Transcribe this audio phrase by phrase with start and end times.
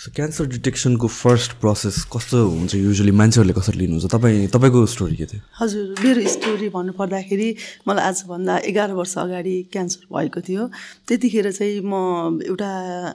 [0.00, 2.74] Cancer डिटेक्सनको first process कस्तो हुन्छ?
[2.74, 4.08] युजली मान्छेहरूले कसरी लिनुहुन्छ?
[4.08, 5.40] तपाईँ तपाईँको स्टोरी के थियो?
[5.60, 7.48] हजुर मेरो स्टोरी भन्नुपर्दाखेरि
[7.84, 10.62] मलाई आजभन्दा एघार वर्ष अगाडि क्यान्सर भएको थियो।
[11.04, 12.70] त्यतिखेर चाहिँ म एउटा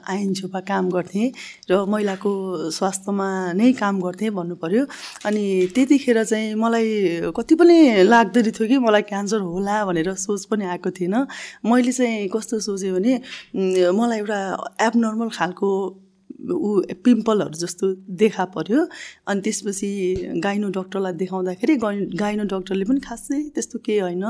[0.06, 1.26] आइएनजिओमा काम गर्थेँ
[1.66, 2.30] र महिलाको
[2.70, 3.28] स्वास्थ्यमा
[3.58, 4.86] नै काम गर्थेँ भन्नु पऱ्यो
[5.26, 5.44] अनि
[5.74, 10.90] त्यतिखेर चाहिँ मलाई कति पनि लाग्दैन थियो कि मलाई क्यान्सर होला भनेर सोच पनि आएको
[10.94, 11.14] थिएन।
[11.66, 13.12] मैले चाहिँ कस्तो सोचेँ भने
[13.90, 14.38] मलाई एउटा
[14.86, 15.68] एबनर्मल खालको
[16.50, 18.86] ऊ पिम्पलहरू जस्तो देखा पऱ्यो
[19.26, 19.88] अनि त्यसपछि
[20.44, 21.76] गाइनो डक्टरलाई देखाउँदाखेरि
[22.16, 24.24] गाइनो डक्टरले पनि खासै त्यस्तो केही होइन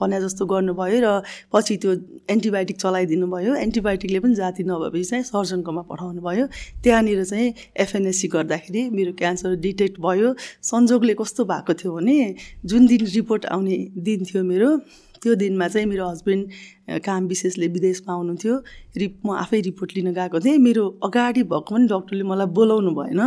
[0.00, 1.08] भने जस्तो गर्नुभयो र
[1.52, 1.90] पछि त्यो
[2.30, 6.46] एन्टिबायोटिक चलाइदिनु भयो एन्टिबायोटिकले पनि जाति नभएपछि चाहिँ सर्जनकोमा पठाउनु भयो
[6.82, 12.18] त्यहाँनिर चाहिँ एफएनएससी गर्दाखेरि मेरो क्यान्सर डिटेक्ट भयो। संजोगले कस्तो भएको थियो भने
[12.64, 14.70] जुन दिन रिपोर्ट आउने दिन थियो मेरो
[15.22, 18.54] त्यो दिनमा चाहिँ मेरो हस्बेन्ड काम विशेषले विदेशमा आउनुहुन्थ्यो
[18.98, 23.20] रिप म आफै रिपोर्ट लिन गएको थिएँ। मेरो अगाडि भएको पनि डक्टरले मलाई बोलाउनु भएन।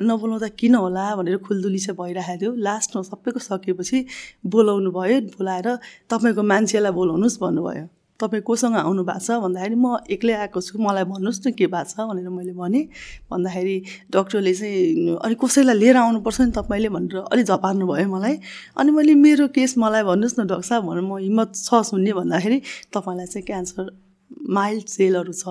[0.00, 3.98] नबोलाउँदा किन होला भनेर खुल्दुली चाहिँ भइरहेको थियो। लास्टमा सबैको सकेपछि
[4.46, 5.68] बोलाउनु भयो बोलाएर
[6.10, 11.04] तपाईँको मान्छेलाई बोलाउनुहोस् भन्नुभयो। तपाईँ कोसँग आउनु भएको छ। भन्दाखेरि म एक्लै आएको छु। मलाई
[11.08, 12.84] भन्नुहोस् न के भएको छ भनेर मैले भनेँ।
[13.32, 13.76] भन्दाखेरि
[14.12, 18.34] डक्टरले चाहिँ अनि कसैलाई लिएर आउनुपर्छ नि तपाईँले भनेर अलिक झपार्नु भयो मलाई।
[18.76, 22.58] अनि मैले मेरो केस मलाई भन्नुहोस् न डक्टर साहब भनेर म हिम्मत छ सुन्ने भन्दाखेरि
[22.92, 23.84] तपाईँलाई चाहिँ क्यान्सर
[24.30, 25.44] माइल्ड सेलहरू छ।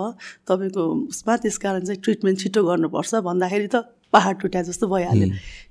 [0.47, 3.75] तपाईँको उसमा त्यस कारण चाहिँ ट्रिटमेन्ट छिटो गर्नुपर्छ। भन्दाखेरि त
[4.09, 5.28] पहाड टुट्या जस्तो भइहाल्यो।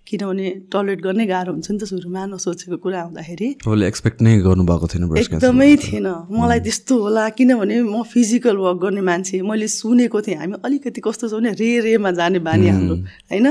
[0.09, 3.49] किनभने टलरेट गर्नै गाह्रो हुन्छ नि त सुरुमा नसोचेको कुरा आउँदाखेरि।
[3.93, 9.37] एक्सपेक्ट नै गर्नुभएको थिएन एकदमै थिएन। मलाई त्यस्तो होला किनभने म फिजिकल वर्क गर्ने मान्छे।
[9.45, 12.97] मैले सुनेको थिएँ। हामी अलिकति कस्तो छ भने रे रेमा जाने बानी हाम्रो
[13.29, 13.47] होइन?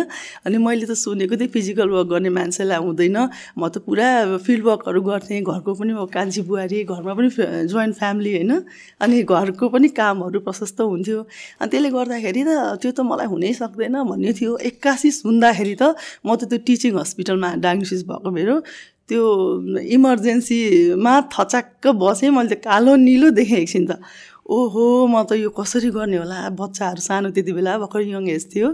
[0.49, 3.17] अनि मैले त सुनेको थिएँ फिजिकल वर्क गर्ने मान्छेलाई हुँदैन।
[3.53, 7.29] म त पुरा फिल्ड वर्कहरू गर्थेँ। घरको पनि म कान्छी बुहारी घरमा पनि
[7.69, 8.51] जोइन्ट फ्यामिली होइन?
[8.97, 11.19] अनि घरको पनि कामहरू प्रशस्त हुन्थ्यो।
[11.61, 12.49] अनि त्यसले गर्दाखेरि त
[12.81, 15.93] त्यो त मलाई हुनै सक्दैन भन्ने थियो। एक्कासी सुन्दाखेरि त
[16.25, 18.55] म त त्यो टिचिङ हस्पिटलमा डायग्नोसिस भएको मेरो
[19.09, 19.23] त्यो
[19.97, 24.01] इमर्जेन्सीमा थचाक्क बसेँ मैले त कालो निलो देखेँ एकछिन त।
[24.47, 26.39] ओहो म त यो कसरी गर्ने होला?
[26.55, 28.67] बच्चाहरू सानो त्यति बेला भर्खर यङ एज थियो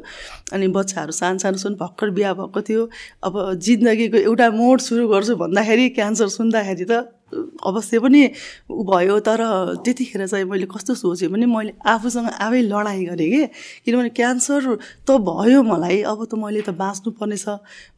[0.54, 2.82] अनि बच्चाहरू सानो सानो सुन भर्खर बिहा भएको थियो।
[3.26, 6.94] अब जिन्दगीको एउटा मोड सुरु गर्छु भन्दाखेरि क्यान्सर सुन्दाखेरि त
[7.66, 8.22] अवश्य पनि
[8.70, 9.42] भयो तर
[9.86, 13.44] त्यतिखेर चाहिँ मैले कस्तो सोचेँ भने मैले आफूसँग आफै लडाइँ गरेँ कि?
[13.86, 14.62] किनभने क्यान्सर
[15.08, 17.46] त भयो मलाई अब त मैले त बाँच्नु पर्नेछ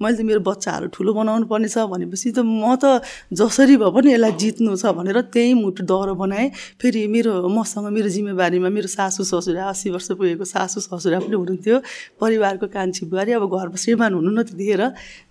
[0.01, 3.01] मैले त मेरो बच्चाहरू ठुलो बनाउनु पर्नेछ भनेपछि त म त
[3.33, 6.49] जसरी भए पनि यसलाई जित्नु छ भनेर त्यही मुटु दह्रो बनाएँ।
[6.81, 11.77] फेरि मेरो मसँग मेरो जिम्मेवारीमा मेरो सासु ससुरा अस्सी वर्ष पुगेको सासु ससुरा पनि हुनुहुन्थ्यो।
[12.21, 14.83] परिवारको कान्छी बुहारी अब घरमा श्रीमान हुनु न त्यतिखेर।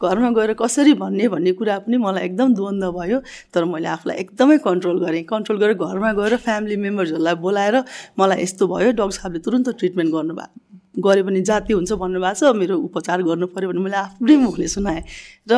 [0.03, 3.19] घरमा गएर कसरी भन्ने भन्ने कुरा पनि मलाई एकदम द्वन्द्व भयो।
[3.55, 7.77] तर मैले आफूलाई एकदमै कन्ट्रोल गरेँ। कन्ट्रोल गरेर घरमा गएर फ्यामिली मेम्बर्सहरूलाई बोलाएर
[8.19, 12.75] मलाई यस्तो भयो डक्टर साहबले तुरन्त ट्रिटमेन्ट गर्नुभयो। गऱ्यो भने जाति हुन्छ भन्नुभएको छ मेरो
[12.87, 15.03] उपचार गर्नु पऱ्यो भने मैले आफ्नै मुखले सुनाएँ।
[15.51, 15.55] र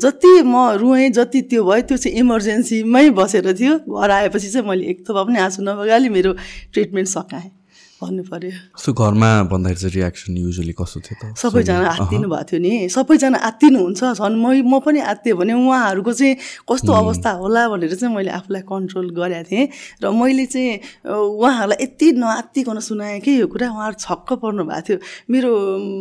[0.00, 4.88] जति म रुएँ जति त्यो भयो त्यो चाहिँ इमर्जेन्सीमै बसेर थियो। घर आएपछि चाहिँ मैले
[4.88, 6.32] एक थोपा पनि आँसु नबगाली मेरो
[6.72, 7.57] ट्रिटमेन्ट सकाएँ।
[7.98, 11.34] भन्नु पर्यो। सो घरमा भन्दाखेरि चाहिँ रियाक्सन युजली कस्तो थियो त?
[11.34, 16.34] सबैजना आत्तिनु भएको थियो नि। सबैजना आत्तिनुहुन्छ झन् म म पनि आत्तियो भने उहाँहरूको चाहिँ
[16.70, 19.66] कस्तो अवस्था होला भनेर चाहिँ मैले आफूलाई कन्ट्रोल गरेको थिएँ।
[19.98, 24.98] र मैले चाहिँ उहाँहरूलाई यति नआत्तिकन सुनाएँ कि यो कुरा उहाँहरू छक्क पर्नु भएको थियो।
[25.26, 25.50] मेरो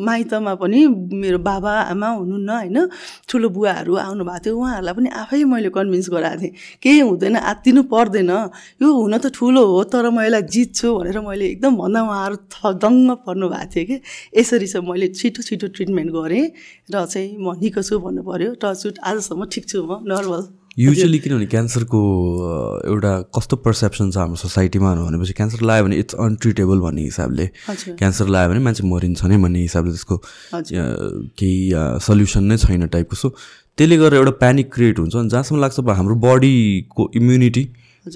[0.06, 0.80] माइतमा पनि
[1.18, 2.78] मेरो बाबा आमा हुनुहुन्न होइन?
[3.26, 7.82] ठुलो बुवाहरू आउनु भएको थियो। उहाँहरूलाई पनि आफै मैले कन्भिन्स गराएको थिएँ। केही हुँदैन आत्तिनु
[7.90, 8.32] पर्दैन।
[8.82, 12.76] यो हुन त ठुलो हो तर म यसलाई जित्छु भनेर मैले एकदम भन्दा उहाँहरू थ
[12.84, 13.96] दङ्ग पर्नु भएको थियो कि।
[14.36, 16.46] यसरी चाहिँ मैले छिटो छिटो ट्रिटमेन्ट गरेँ
[16.92, 20.44] र चाहिँ म निको छु भन्नु पऱ्यो टचुट आजसम्म ठिक छु म नर्मल।
[20.78, 22.00] युजली किनभने क्यान्सरको
[22.86, 27.46] एउटा कस्तो पर्सेप्सन छ हाम्रो सोसाइटीमा भनेपछि क्यान्सर लाग्यो भने इट्स अनट्रिटेबल भन्ने हिसाबले।
[27.98, 30.16] क्यान्सर लाग्यो भने मान्छे मरिन्छ नै भन्ने हिसाबले त्यसको
[31.34, 31.58] केही
[32.06, 33.28] सल्युसन नै छैन टाइपको सो
[33.78, 37.64] त्यसले गर्दा एउटा प्यानिक क्रिएट हुन्छ। अनि जहाँसम्म लाग्छ हाम्रो बडीको इम्युनिटी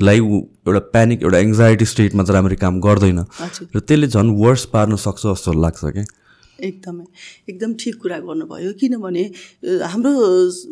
[0.02, 3.20] लाई एउटा प्यानिक एउटा एङ्जाइटी स्टेटमा चाहिँ राम्ररी काम गर्दैन।
[3.76, 6.06] र त्यसले झन् वर्स पार्न सक्छ जस्तो लाग्छ क्या?
[6.62, 7.06] एकदमै।
[7.50, 9.24] एकदम ठिक कुरा गर्नुभयो। किनभने
[9.92, 10.12] हाम्रो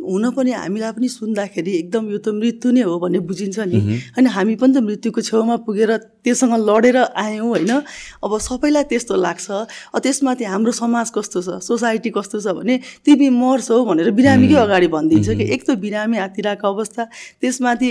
[0.06, 3.80] हुन पनि हामीलाई पनि सुन्दाखेरि एकदम यो त मृत्यु नै हो भन्ने बुझिन्छ नि।
[4.18, 5.92] अनि हामी पनि त मृत्युको छेउमा पुगेर
[6.24, 7.72] त्योसँग लडेर आयौँ होइन?
[8.24, 9.48] अब सबैलाई त्यस्तो लाग्छ।
[10.04, 11.50] त्यसमाथि हाम्रो समाज कस्तो छ?
[11.64, 12.76] सोसाइटी कस्तो छ भने
[13.06, 17.04] तिमी मर्छौ भनेर बिरामीकै अगाडि भनिदिन्छ कि। एक त बिरामी आत्तिरहेको अवस्था
[17.42, 17.90] त्यसमाथि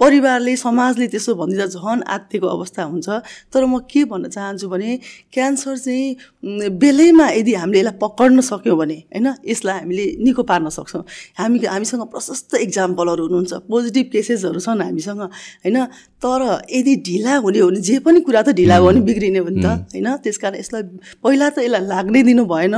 [0.00, 3.08] परिवारले समाजले त्यसो भनिदिँदा झन् आत्तिएको अवस्था हुन्छ।
[3.52, 4.90] तर म के भन्न चाहन्छु भने
[5.34, 11.02] क्यान्सर चाहिँ बेलैमा यदि हामीले यसलाई पक्र्न सक्यौँ भने होइन यसलाई हामीले निको पार्न सक्छौँ।
[11.38, 15.78] हामी हामीसँग प्रशस्त इक्जाम्पलहरू हुनुहुन्छ पोजिटिभ केसेसहरू छन् हामीसँग होइन
[16.22, 19.48] तर यदि ढिला हुने हो भने जे पनि कुरा त ढिला भयो भने बिग्रिने हो
[19.48, 20.82] नि त होइन त्यस कारण यसलाई
[21.22, 22.76] पहिला त यसलाई लाग्नै दिनु भएन।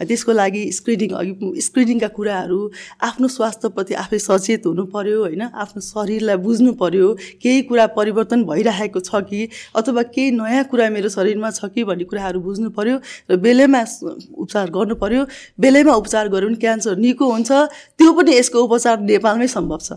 [0.00, 2.60] त्यसको लागि स्क्रिनिङ अघि स्क्रिनिङका कुराहरू
[3.02, 7.08] आफ्नो स्वास्थ्यप्रति आफै सचेत हुनु पऱ्यो होइन आफ्नो शरीरलाई बुझ्नु पऱ्यो
[7.42, 9.40] केही कुरा परिवर्तन भइरहेको छ कि
[9.76, 12.96] अथवा केही नयाँ कुरा मेरो शरीरमा छ कि भन्ने कुराहरू बुझ्नु पऱ्यो
[13.30, 15.22] र बेलैमा उपचार गर्नु पऱ्यो
[15.60, 17.50] बेलैमा उपचार गऱ्यो भने क्यान्सर निको हुन्छ।
[17.98, 19.90] त्यो पनि यसको उपचार नेपालमै सम्भव छ।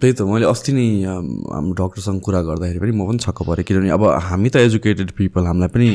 [0.00, 3.90] त्यही त। मैले अस्ति नै हाम्रो डक्टरसँग कुरा गर्दाखेरि पनि म पनि छक्क परेँ। किनभने
[3.90, 5.88] अब हामी त एजुकेटेड पिपल हामीलाई पनि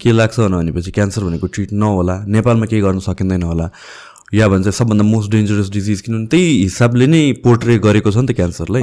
[0.00, 3.70] के लाग्छ भनेपछि क्यान्सर भनेको ट्रिट नहोला। नेपालमा केही गर्न सकिँदैन होला।
[4.34, 8.34] या भन्छ सबभन्दा मोस्ट डेन्जरस डिजिज किनभने त्यही हिसाबले नै पोर्ट्रे गरेको छ नि त
[8.34, 8.82] क्यान्सरलाई।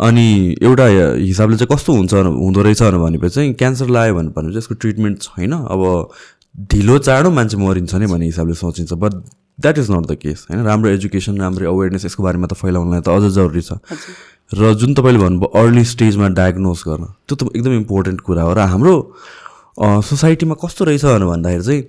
[0.00, 0.86] अनि एउटा
[1.20, 5.52] हिसाबले चाहिँ कस्तो हुन्छ हुँदो रहेछ भनेपछि चाहिँ क्यान्सर लाग्यो भने चाहिँ यसको ट्रिटमेन्ट छैन।
[5.52, 5.80] अब
[6.54, 9.12] ढिलो चाँडो मान्छे मरिन्छ नै भन्ने हिसाबले सोचिन्छ। But
[9.58, 10.62] that is not the case होइन?
[10.64, 13.80] राम्रो एजुकेसन राम्रो अवेरनेस यसको बारेमा त फैलाउनलाई त अझ जरुरी छ।
[14.52, 18.60] र जुन तपाईँले भन्नुभयो अर्ली स्टेजमा डायग्नोज गर्न त्यो त एकदम इम्पोर्टेन्ट कुरा हो। र
[18.68, 18.94] हाम्रो
[19.80, 21.82] सोसाइटीमा कस्तो रहेछ भन्दाखेरि चाहिँ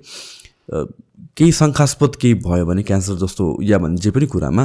[1.36, 4.64] केही शङ्कास्पद केही भयो भने क्यान्सर जस्तो या भने जे पनि कुरामा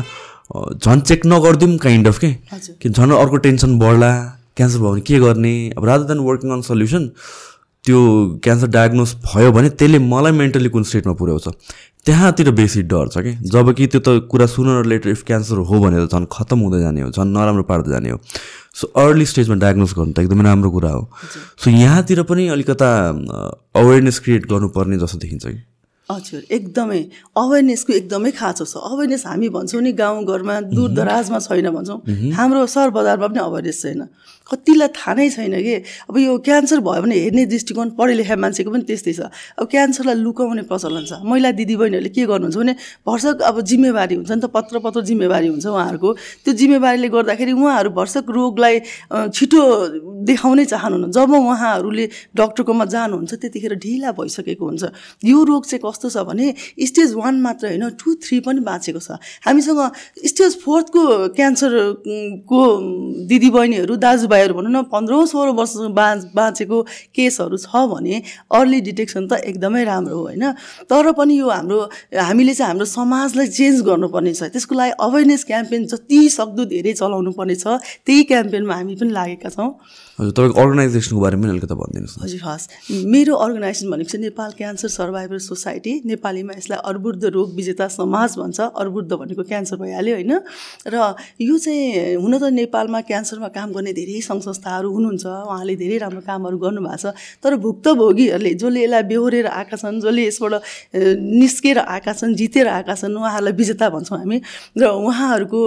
[0.80, 2.32] झन् चेक नगरिदिउँ काइन्ड अफ के?
[2.80, 4.12] कि झन् अर्को टेन्सन बढ्ला
[4.56, 5.54] क्यान्सर भयो भने के गर्ने?
[5.76, 7.04] अब rather than working on solution
[7.86, 8.00] त्यो
[8.44, 11.48] क्यान्सर डायग्नोस भयो भने त्यसले मलाई मेन्टली कुन स्टेटमा पुर्याउँछ?
[12.06, 13.32] त्यहाँतिर बेसी डर छ कि?
[13.50, 16.80] जब कि त्यो त कुरा सुनर लेटर इफ क्यान्सर हो भने त झन् खत्तम हुँदै
[16.80, 18.18] जाने हो झन् नराम्रो पार्दै जाने हो।
[18.76, 21.02] सो अर्ली स्टेजमा डायग्नोस गर्नु त एकदमै राम्रो कुरा हो।
[21.60, 22.90] सो यहाँतिर पनि अलिकता
[23.76, 25.60] अवेरनेस क्रिएट गर्नुपर्ने जस्तो देखिन्छ कि?
[26.10, 27.00] हजुर एकदमै।
[27.38, 32.00] अवेरनेसको एकदमै खाँचो छ। अवेरनेस हामी भन्छौँ नि गाउँघरमा दूर दराजमा छैन भन्छौँ।
[32.34, 34.02] हाम्रो सहर बजारमा पनि अवेरनेस छैन।
[34.50, 35.76] कतिलाई थाहा नै छैन कि?
[36.10, 39.22] अब यो क्यान्सर भयो भने हेर्ने दृष्टिकोण पढे लेखा मान्छेको पनि त्यस्तै छ।
[39.60, 42.74] अब क्यान्सरलाई लुकाउने प्रचलन छ। महिला दिदीबहिनीहरूले के गर्नुहुन्छ भने
[43.06, 46.10] भर्सक अब जिम्मेवारी हुन्छ नि त पत्र पत्र जिम्मेवारी हुन्छ उहाँहरूको।
[46.46, 48.76] त्यो जिम्मेवारीले गर्दाखेरि उहाँहरू भर्सक रोगलाई
[49.30, 49.62] छिटो
[50.26, 52.06] देखाउनै चाहनुहुन्न। जब उहाँहरूले
[52.36, 54.84] डक्टरकोमा जानुहुन्छ त्यतिखेर ढिला भइसकेको हुन्छ।
[55.24, 56.46] यो रोग चाहिँ कस्तो छ भने
[56.90, 59.82] स्टेज वान मात्र होइन टू थ्री पनि बाँचेको छ। हामीसँग
[60.26, 61.02] स्टेज फोर्थको
[61.38, 62.62] क्यान्सरको
[63.30, 66.78] दिदीबहिनीहरू दाजुभाइ भएर भनौँ न पन्ध्रौँ सोह्र वर्ष बाँच बाँचेको
[67.12, 70.44] केसहरू छ भने अर्ली डिटेक्सन त एकदमै राम्रो हो होइन?
[70.88, 71.80] तर पनि यो हाम्रो
[72.16, 77.32] हामीले चाहिँ हाम्रो समाजलाई चेन्ज गर्नुपर्ने छ। त्यसको लागि अवेरनेस क्याम्पेन जति सक्दो धेरै चलाउनु
[77.36, 79.70] पर्ने छ। त्यही क्याम्पेनमा हामी पनि लागेका छौँ।
[80.20, 82.64] हजुर तपाईँको अर्गनाइजेसनको बारेमा पनि अलिकति भनिदिनुहोस् हजुर हस्।
[83.08, 88.60] मेरो अर्गनाइजेसन भनेको चाहिँ नेपाल क्यान्सर सर्भाइभर सोसाइटी। नेपालीमा यसलाई अर्बुद्ध रोग विजेता समाज भन्छ।
[88.60, 90.34] अर्बुद्ध भनेको क्यान्सर भइहाल्यो होइन?
[90.88, 90.96] र
[91.40, 96.22] यो चाहिँ हुन त नेपालमा क्यान्सरमा काम गर्ने धेरै सङ्घ संस्थाहरू हुनुहुन्छ उहाँले धेरै राम्रो
[96.30, 100.54] कामहरू गर्नुभएको छ। तर भुक्तभोगीहरूले जसले यसलाई बेहोरेर आएका छन् जसले यसबाट
[101.42, 104.38] निस्केर आएका छन् जितेर आएका छन् उहाँहरूलाई विजेता भन्छौँ हामी।
[104.78, 105.62] र उहाँहरूको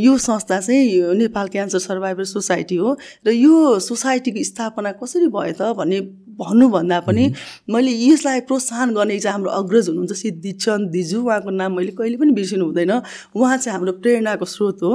[0.00, 2.96] यो संस्था चाहिँ नेपाल क्यान्सर सर्भाइभर सोसाइटी हो।
[3.26, 5.98] र यो सोसाइटीको स्थापना कसरी भयो त भन्ने
[6.40, 7.24] भन्नुभन्दा पनि
[7.68, 12.32] मैले यसलाई प्रोत्साहन गर्ने चाहिँ हाम्रो अग्रज हुनुहुन्छ सिद्धिचन्द दिजु। उहाँको नाम मैले कहिले पनि
[12.32, 12.92] बिर्सिनु हुँदैन।
[13.36, 14.92] उहाँ चाहिँ हाम्रो प्रेरणाको स्रोत हो।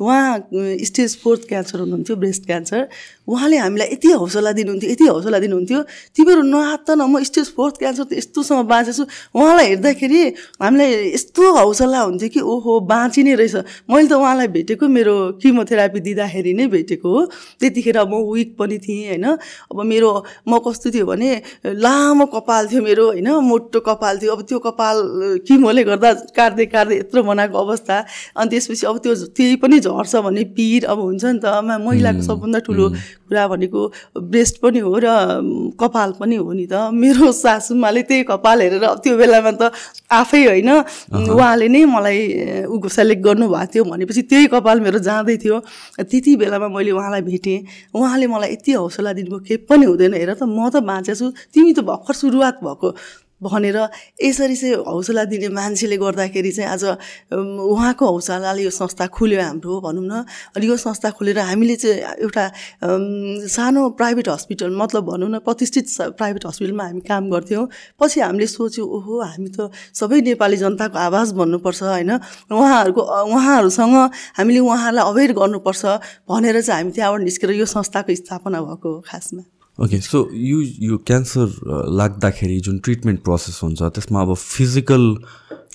[0.00, 0.30] उहाँ
[0.86, 2.88] स्टेज फोर्थ क्यान्सर हुनुहुन्थ्यो ब्रेस्ट क्यान्सर।
[3.26, 5.80] उहाँले हामीलाई यति हौसला दिनुहुन्थ्यो यति हौसला दिनुहुन्थ्यो।
[6.14, 9.04] तिमीहरू नहात न म स्टेज फोर्थ क्यान्सर त यस्तोसँग बाँचेछु।
[9.34, 10.22] उहाँलाई हेर्दाखेरि
[10.62, 13.56] हामीलाई यस्तो हौसला हुन्थ्यो कि ओहो बाँचिने रहेछ।
[13.90, 17.20] मैले त उहाँलाई भेटेको मेरो किमोथेरापी दिँदाखेरि नै भेटेको हो।
[17.60, 20.10] त्यतिखेर म विक पनि थिएँ होइन। अब मेरो
[20.48, 21.30] म कस्तो थियो भने
[21.64, 24.96] लामो कपाल थियो मेरो होइन मोटो कपाल थियो। अब त्यो कपाल
[25.46, 27.96] किमोले गर्दा काट्दै काट्दै यत्रो बनाएको अवस्था।
[28.36, 31.46] अनि त्यसपछि अब त्यो त्यही पनि झर्छ भन्ने पिर अब हुन्छ नि त।
[31.84, 32.86] महिलाको सबभन्दा ठुलो
[33.34, 33.80] कुरा भनेको
[34.30, 35.06] ब्रेस्ट पनि हो र
[35.74, 39.74] कपाल पनि हो नि त। मेरो सासुमाले त्यही कपाल हेरेर त्यो बेलामा त
[40.06, 40.70] आफै होइन
[41.34, 42.18] उहाँले नै मलाई
[42.70, 45.56] ऊ सेलेक्ट गर्नुभएको थियो भनेपछि त्यही कपाल मेरो जाँदै थियो।
[45.98, 47.58] त्यति बेलामा मैले उहाँलाई भेटेँ।
[47.90, 51.80] उहाँले मलाई यति हौसला दिनुभयो केही पनि हुँदैन। हेर त म त बाँचेछु तिमी त
[51.82, 52.88] भर्खर सुरुवात भएको।
[53.42, 53.76] भनेर
[54.22, 56.84] यसरी चाहिँ हौसला दिने मान्छेले गर्दाखेरि चाहिँ आज
[57.34, 60.24] उहाँको हौसलाले यो संस्था खुल्यो हाम्रो भनौँ न।
[60.56, 62.44] अनि यो संस्था खोलेर हामीले चाहिँ एउटा
[63.48, 65.86] सानो प्राइभेट हस्पिटल मतलब भनौँ न प्रतिष्ठित
[66.18, 67.66] प्राइभेट हस्पिटलमा हामी काम गर्थ्यौँ।
[68.00, 72.12] पछि हामीले सोच्यौँ ओहो हामी त सबै नेपाली जनताको आवाज भन्नुपर्छ होइन?
[72.48, 73.96] उहाँहरूको उहाँहरूसँग
[74.38, 75.84] हामीले उहाँहरूलाई अवेर गर्नुपर्छ
[76.30, 79.42] भनेर चाहिँ हामी त्यहाँबाट निस्केर यो संस्थाको स्थापना भएको हो खासमा।
[79.82, 81.46] ओके सो यो यो क्यान्सर
[82.00, 85.16] लाग्दाखेरि जुन ट्रिटमेन्ट प्रोसेस हुन्छ त्यसमा अब फिजिकल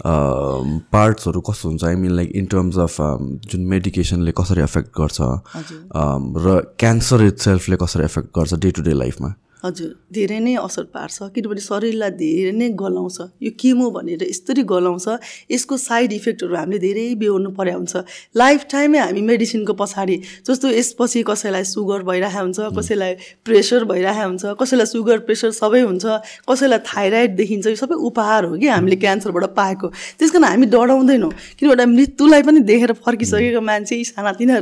[0.06, 1.84] पार्ट्सहरू कस्तो हुन्छ?
[1.84, 2.96] I mean like in terms of
[3.51, 5.22] जुन मेडिकेसनले कसरी एफेक्ट गर्छ
[6.46, 10.84] र क्यान्सर इट सेल्फले कसरी एफेक्ट गर्छ डे टु डे लाइफमा हजुर धेरै नै असर
[10.96, 15.08] पार्छ किनभने शरीरलाई धेरै नै गलाउँछ। यो केमो भनेर यस्तरी गलाउँछ
[15.51, 17.94] यसको साइड इफेक्टहरू हामीले धेरै बेहोर्नु पर्या हुन्छ।
[18.39, 20.16] लाइफ टाइमै हामी मेडिसिनको पछाडि
[20.48, 23.13] जस्तो यसपछि कसैलाई सुगर भइरहेको हुन्छ कसैलाई
[23.44, 26.06] प्रेसर भइरहेको हुन्छ कसैलाई सुगर प्रेसर सबै हुन्छ
[26.48, 29.88] कसैलाई थाइरोइड देखिन्छ यो सबै उपहार हो कि हामीले क्यान्सरबाट पाएको।
[30.20, 34.56] त्यस कारण हामी डराउँदैनौँ किनभने मृत्युलाई पनि देखेर फर्किसकेको मान्छे यी सानातिना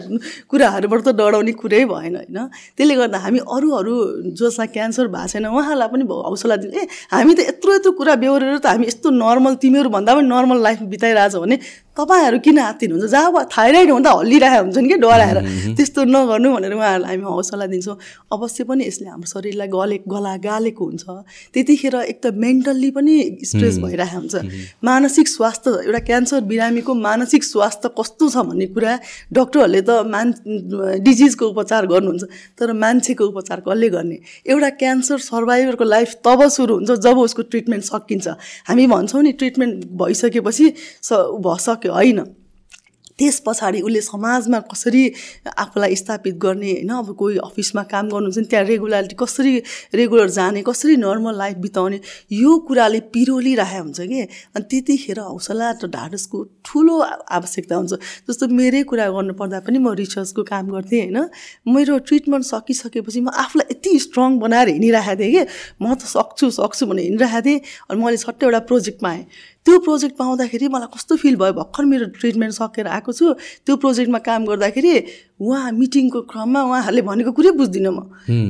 [0.50, 2.38] कुराहरूबाट त डराउने कुरै भएन होइन?
[2.74, 3.94] त्यसले गर्दा हामी अरू अरू
[4.34, 8.58] जसलाई क्यान्सर भएको छैन। उहाँलाई पनि हौसला दिनु ए हामी त यत्रो यत्रो कुरा बेहोरेर
[8.58, 11.58] त हामी यस्तो नर्मल तिमीहरू भन्दा पनि नर्मल लाइफ बिताइरहेछ भने
[11.98, 15.38] तपाईँहरू किन हात्तिनुहुन्छ जहाँ थाइरोइड हुँदा हल्लिरहेको हुन्छन् कि डराएर
[15.78, 17.98] त्यस्तो नगर्नु भनेर उहाँहरूलाई हामी हौसला दिन्छौँ।
[18.32, 21.06] अवश्य पनि यसले हाम्रो शरीरलाई गले गला गालेको हुन्छ।
[21.54, 23.16] त्यतिखेर एक त मेन्टल्ली पनि
[23.50, 24.36] स्ट्रेस भइरहेको हुन्छ।
[24.86, 28.94] मानसिक स्वास्थ्य एउटा क्यान्सर बिरामीको मानसिक स्वास्थ्य कस्तो छ भन्ने कुरा
[29.34, 30.28] डक्टरहरूले त मान
[31.02, 32.24] डिजिजको उपचार गर्नुहुन्छ।
[32.60, 34.18] तर मान्छेको उपचार कसले गर्ने?
[34.46, 38.28] एउटा क्यान्सर सर्भाइभरको लाइफ तब सुरु हुन्छ जब उसको ट्रिटमेन्ट सकिन्छ।
[38.70, 40.66] हामी भन्छौँ नि ट्रिटमेन्ट भइसकेपछि
[41.02, 41.10] स
[41.88, 42.24] भइसक्यो होइन।
[43.18, 45.04] त्यस पछाडि उसले समाजमा कसरी
[45.58, 46.90] आफूलाई स्थापित गर्ने होइन?
[47.02, 49.54] अब कोही अफिसमा काम गर्नुहुन्छ नि त्यहाँ रेगुलारिटी कसरी
[49.98, 54.22] रेगुलर जाने कसरी नर्मल लाइफ बिताउने यो कुराले पिरोलिरहेको हुन्छ कि?
[54.54, 57.94] अनि त्यतिखेर हौसला र ढाडसको ठुलो आवश्यकता हुन्छ।
[58.30, 61.18] जस्तो मेरै कुरा गर्नुपर्दा पनि म रिसर्चको काम गर्थेँ होइन?
[61.66, 65.44] मेरो ट्रिटमेन्ट सकिसकेपछि म आफूलाई यति स्ट्रङ बनाएर हिँडिरहेको थिएँ कि?
[65.82, 69.26] म त सक्छु सक्छु भनेर हिँडिरहेको थिएँ। अनि मैले छट्टै एउटा प्रोजेक्ट पाएँ।
[69.68, 73.34] त्यो प्रोजेक्ट पाउँदाखेरि मलाई कस्तो फिल भयो भर्खर मेरो ट्रिटमेन्ट सकेर आएको छु।
[73.68, 74.94] त्यो प्रोजेक्टमा काम गर्दाखेरि
[75.40, 78.00] उहाँ मिटिङको क्रममा उहाँहरूले भनेको कुरै बुझ्दिनँ म।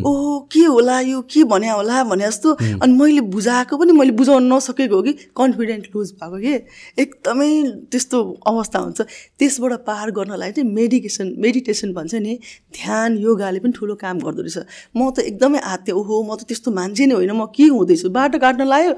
[0.07, 1.21] ओ के होला यो?
[1.27, 2.03] के भन्या होला?
[2.07, 6.53] भने जस्तो। अनि मैले बुझाएको पनि मैले बुझाउन नसकेको हो कि कन्फिडेन्ट लुज भएको कि?
[6.95, 7.49] एकदमै
[7.91, 8.17] त्यस्तो
[8.47, 9.01] अवस्था हुन्छ।
[9.35, 12.39] त्यसबाट पार गर्नलाई चाहिँ मेडिकेसन मेडिटेसन भन्छ नि
[12.71, 14.57] ध्यान योगाले पनि ठुलो काम गर्दो रहेछ।
[14.95, 18.07] म त एकदमै आत्य। ओहो म त त्यस्तो मान्छे नै होइन। म के हुँदैछु?
[18.15, 18.91] बाटो काट्न लायो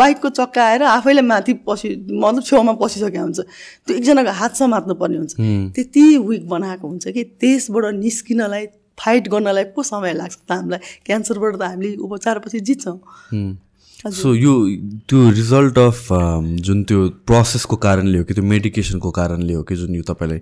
[0.00, 3.40] बाइकको चक्का आएर आफैले माथि पसि मतलब छेउमा पसिसकेको हुन्छ।
[3.84, 5.32] त्यो एकजनाको हात समात्नु पर्ने हुन्छ।
[5.76, 7.24] त्यति विक बनाएको हुन्छ। हुन्छ कि?
[7.42, 8.66] त्यसबाट निस्किनलाई
[8.98, 12.98] फाइट गर्नलाई पो समय लाग्छ त हामीलाई। क्यान्सरबाट त हामीले उपचारपछि जित्छौँ।
[14.02, 14.52] सो यो
[15.08, 16.06] त्यो रिजल्ट अफ
[16.66, 20.40] जुन त्यो प्रोसेसको कारणले हो कि त्यो मेडिकेसनको कारणले हो कि जुन यो तपाईँलाई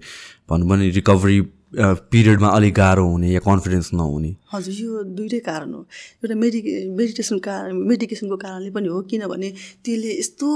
[0.51, 1.41] भनौँ भने रिकभरी
[1.73, 5.81] पिरियडमा अलिक गाह्रो हुने या कन्फिडेन्स नहुने। हजुर यो दुइटै कारण हो।
[6.23, 9.51] एउटा मेडिके मेडिटेसन कारण मेडिकेसनको कारणले पनि हो किनभने
[9.85, 10.47] त्यसले यस्तो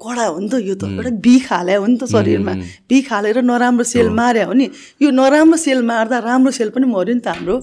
[0.00, 2.52] कडा हो नि त यो त। एउटा बिख हाल्यो हो नि त शरीरमा।
[2.88, 4.66] बिख हालेर नराम्रो सेल मार्यो हो नि
[5.02, 7.56] यो नराम्रो सेल मार्दा राम्रो सेल पनि मऱ्यो नि त हाम्रो।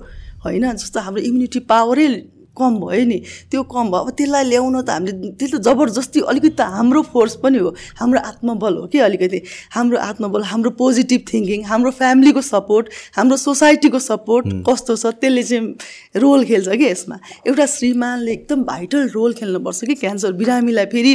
[0.46, 2.08] होइन जस्तो हाम्रो इम्युनिटी पावरै
[2.54, 3.18] कम भयो नि
[3.52, 7.36] त्यो कम भयो। अब त्यसलाई ल्याउन त हामीले त्यो त जबरजस्ती अलिकति त हाम्रो फोर्स
[7.42, 9.40] पनि हो। हाम्रो आत्मबल हो कि अलिकति?
[9.74, 12.86] हाम्रो आत्मबल हाम्रो पोजिटिभ थिङ्किङ हाम्रो फ्यामिलीको सपोर्ट
[13.18, 15.06] हाम्रो सोसाइटीको सपोर्ट कस्तो छ?
[15.18, 17.18] त्यसले चाहिँ रोल खेल्छ कि यसमा?
[17.50, 21.14] एउटा श्रीमानले एकदम भाइटल रोल खेल्नुपर्छ कि क्यान्सर बिरामीलाई फेरि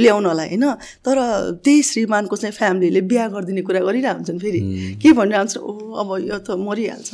[0.00, 0.64] ल्याउनलाई होइन?
[1.04, 1.16] तर
[1.60, 4.60] त्यही श्रीमानको चाहिँ फ्यामिलीले बिहा गरिदिने कुरा गरिरहेको हुन्छन् फेरि
[5.02, 7.12] के भनिरहेको हुन्छ ओ अब यो त मरिहाल्छ।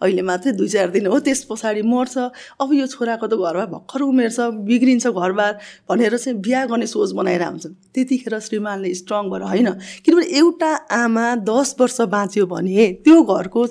[0.00, 2.16] अहिले मात्रै दुई चार दिन हो त्यस पछाडि मर्छ।
[2.60, 4.30] अब यो छोराको त घरमा भर्खर उमेर
[4.62, 5.52] बिग्रिन्छ घरबार
[5.88, 9.68] भनेर चाहिँ बिहा गर्ने सोच बनाएर हुन्छन् त्यतिखेर श्रीमानले स्ट्रङ भएर होइन
[10.04, 13.66] किनभने एउटा आमा दस वर्ष बाँच्यो भने त्यो घरको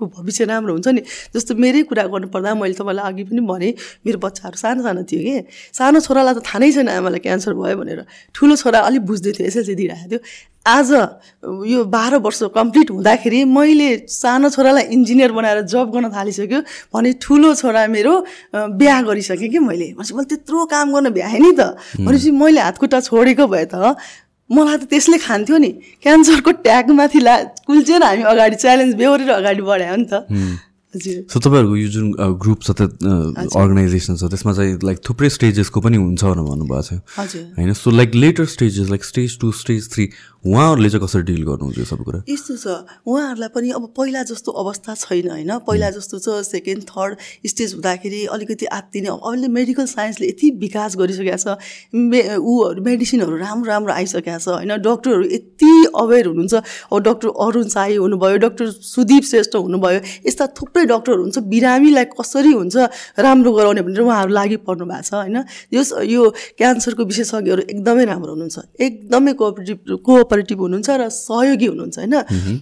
[0.00, 1.02] छोराछोरीको भविष्य राम्रो हुन्छ नि?
[1.34, 3.72] जस्तो मेरै कुरा गर्नुपर्दा मैले तपाईँलाई अघि पनि भनेँ
[4.06, 5.36] मेरो बच्चाहरू सानो सानो थियो कि?
[5.72, 8.00] सानो छोरालाई त थाहा नै छैन आमालाई क्यान्सर भयो भनेर।
[8.34, 10.20] ठुलो छोरा अलिक बुझ्दै थियो एसएलसी दिइरहेको थियो।
[10.60, 10.90] आज
[11.72, 16.60] यो बाह्र वर्ष कम्प्लिट हुँदाखेरि मैले सानो छोरालाई इन्जिनियर बनाएर जब गर्न थालिसक्यो
[16.92, 18.14] भने ठुलो छोरा मेरो
[18.76, 19.96] बिहा गरिसकेँ कि मैले?
[19.96, 23.96] भनेपछि मैले त्यत्रो काम गर्न भ्याएँ नि त। भनेपछि मैले हातखुट्टा छोडेको भए त
[24.50, 25.70] मलाई त त्यसले खान्थ्यो नि।
[26.02, 27.34] क्यान्सरको ट्यागमाथि ला
[27.66, 30.14] कुल्चेर हामी अगाडि च्यालेन्ज बेहोरेर अगाडि बढायो नि त।
[30.90, 32.06] सो तपाईँहरूको यो जुन
[32.42, 36.98] ग्रुप छ त अर्गनाइजेसन छ त्यसमा चाहिँ लाइक थुप्रै स्टेजेसको पनि हुन्छ भनेर भन्नुभएको छ।
[37.54, 37.72] होइन?
[37.72, 41.84] So like later stages like stage two stage three उहाँहरूले चाहिँ कसरी डिल गर्नुहुन्छ यो
[41.84, 42.18] सबै कुरा?
[42.26, 42.66] यस्तो छ।
[43.06, 45.52] उहाँहरूलाई पनि अब पहिला जस्तो अवस्था छैन होइन?
[45.62, 47.12] पहिला जस्तो छ सेकेन्ड थर्ड
[47.46, 51.54] स्टेज हुँदाखेरि अलिकति आत्तिने अहिले मेडिकल साइन्सले यति विकास गरिसकेको छ
[51.94, 54.74] मे ऊहरू मेडिसिनहरू राम्रो राम्रो आइसकेको छ होइन?
[54.80, 56.54] डक्टरहरू यति अवेर हुनुहुन्छ।
[56.90, 62.52] अब डक्टर अरुण साई हुनुभयो डक्टर सुदीप श्रेष्ठ हुनुभयो यस्ता थुप्रै डक्टरहरू हुन्छ बिरामीलाई कसरी
[62.52, 62.76] हुन्छ
[63.18, 65.38] राम्रो गराउने भनेर उहाँहरू लागि पर्नु भएको छ होइन?
[65.72, 66.22] यस यो
[66.58, 72.14] क्यान्सरको विशेषज्ञहरू एकदमै राम्रो हुनुहुन्छ एकदमै कोअपरेटिभ कोअपरेटिभ हुनुहुन्छ र सहयोगी हुनुहुन्छ होइन?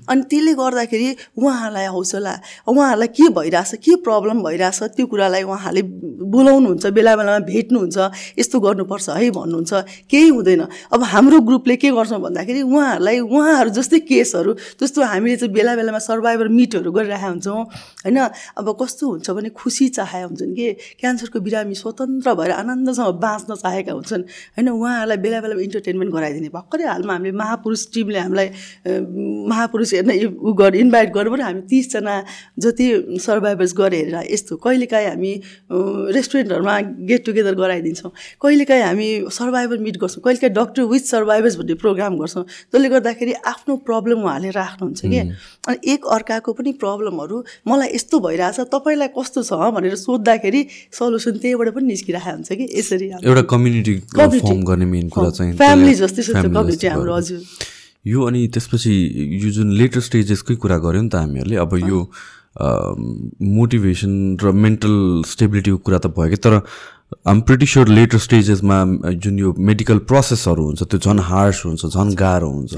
[0.09, 1.09] अनि त्यसले गर्दाखेरि
[1.39, 2.35] उहाँहरूलाई हौसला
[2.69, 5.83] उहाँहरूलाई के भइरहेछ के प्रब्लम भइरहेछ त्यो कुरालाई उहाँहरूले
[6.29, 7.99] बोलाउनुहुन्छ बेला बेलामा भेट्नुहुन्छ
[8.39, 9.73] यस्तो गर्नुपर्छ है भन्नुहुन्छ
[10.11, 15.53] केही हुँदैन। अब हाम्रो ग्रुपले के गर्छौँ भन्दाखेरि उहाँहरूलाई उहाँहरू जस्तै केसहरू जस्तो हामीले चाहिँ
[15.55, 17.61] बेला बेलामा सर्भाइभर मिटहरू गरिरहेका हुन्छौँ
[18.09, 18.19] होइन?
[18.59, 20.67] अब कस्तो हुन्छ भने खुसी चाहे हुन्छन् कि?
[21.01, 24.23] क्यान्सरको बिरामी स्वतन्त्र भएर आनन्दसँग बाँच्न चाहेका हुन्छन्।
[24.57, 24.69] होइन?
[24.69, 28.49] उहाँहरूलाई बेला बेला इन्टरटेनमेन्ट गराइदिने भर्खरै हालमा हामीले महापुरुष टिमले हामीलाई
[29.53, 30.11] महापुरुष हेर्न
[30.41, 32.15] उ गर इन्भाइट गर्नु पनि हामी तिसजना
[32.59, 32.87] जति
[33.21, 35.33] सर्भाइभर्स गरेर यस्तो कहिलेकाहीँ हामी
[36.17, 36.75] रेस्टुरेन्टहरूमा
[37.09, 38.11] गेट टुगेदर गराइदिन्छौँ।
[38.43, 43.77] कहिलेकाहीँ हामी सर्भाइभर मिट गर्छौँ। कहिलेकाहीँ डक्टर विथ सर्भाइभर्स भन्ने प्रोग्राम गर्छौँ। त्यसले गर्दाखेरि आफ्नो
[43.89, 45.21] प्रब्लम उहाँले राख्नुहुन्छ कि?
[45.69, 47.37] अनि एक अर्काको पनि प्रब्लमहरू
[47.69, 50.61] मलाई यस्तो भइरहेछ तपाईँलाई कस्तो छ भनेर सोद्धाखेरि
[50.99, 52.65] सल्युसन त्यहीबाट पनि निस्किरहेको हुन्छ कि?
[52.79, 57.43] यसरी एउटा कम्युनिटी फर्म गर्ने मेन कुरा चाहिँ फ्यामिली जस्तै छ कम्युनिटी हाम्रो हजुर।
[58.07, 58.93] यो अनि त्यसपछि
[59.43, 61.99] यो जुन लेटर स्टेजेसकै कुरा गऱ्यो नि त हामीहरूले अब यो
[62.59, 64.13] मोटिभेसन
[64.43, 66.37] र मेन्टल स्टेबिलिटीको कुरा त भयो कि?
[66.37, 66.63] तर
[67.25, 68.77] आम प्रिटी स्योर लेटर स्टेजेसमा
[69.25, 72.75] जुन यो मेडिकल प्रोसेसहरू हुन्छ त्यो झन् हार्स हुन्छ झन् गाह्रो हुन्छ।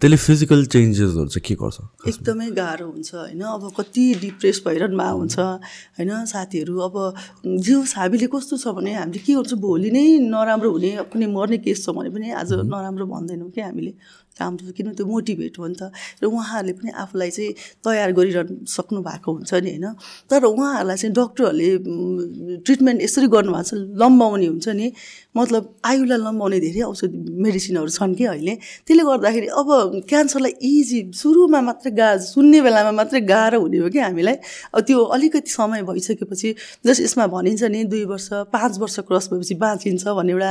[0.00, 1.76] त्यसले फिजिकल चेन्जेसहरू चाहिँ के गर्छ?
[2.08, 3.42] एकदमै गाह्रो हुन्छ होइन?
[3.44, 6.10] अब कति डिप्रेस भइरहनु भएको हुन्छ होइन?
[6.32, 6.96] साथीहरू अब
[7.44, 11.84] जिउ हामीले कस्तो छ भने हामीले के गर्छौँ भोलि नै नराम्रो हुने कुनै मर्ने केस
[11.84, 13.92] छ भने पनि आज नराम्रो भन्दैनौँ कि हामीले।
[14.40, 15.90] राम्रो किन त्यो मोटिभेट हो नि त।
[16.22, 17.52] र उहाँहरूले पनि आफूलाई चाहिँ
[17.84, 19.86] तयार गरिरहनु सक्नु भएको हुन्छ नि होइन।
[20.30, 21.68] तर उहाँहरूलाई चाहिँ डक्टरहरूले
[22.64, 24.86] ट्रिटमेन्ट यसरी गर्नुभएको छ लम्बाउने हुन्छ नि।
[25.38, 28.54] मतलब आयुलाई लम्बाउने धेरै औषधि मेडिसिनहरू छन् कि अहिले।
[28.86, 29.68] त्यसले गर्दाखेरि अब
[30.10, 34.36] क्यान्सरलाई इजी सुरुमा मात्रै गा सुन्ने बेलामा मात्रै गाह्रो हुने हो कि हामीलाई।
[34.74, 36.48] अब त्यो अलिकति समय भइसकेपछि
[36.86, 40.50] जस यसमा भनिन्छ नि दुई वर्ष पाँच वर्ष क्रस भएपछि बाँचिन्छ भन्ने एउटा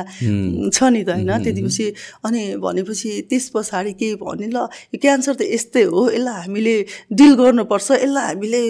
[0.72, 1.86] छ नि त होइन। त्यतिपछि
[2.26, 4.58] अनि भनेपछि त्यस पछाडि के भने ल
[4.94, 6.76] यो क्यान्सर त यस्तै हो यसलाई हामीले
[7.12, 8.62] डिल गर्नुपर्छ यसलाई हामीले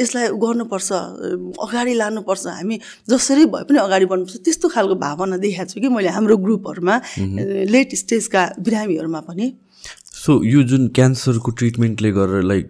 [0.00, 0.88] यसलाई गर्नुपर्छ
[1.60, 2.76] अगाडि लानुपर्छ। हामी
[3.10, 7.00] जसरी भए पनि अगाडि बढ्नुपर्छ। त्यस्तो खालको भावना देखाएको छु कि मैले हाम्रो ग्रुपहरूमा
[7.74, 9.52] लेट स्टेजका बिरामीहरूमा पनि
[10.22, 12.68] सो यो जुन क्यान्सरको ट्रिटमेन्टले गरेर लाइक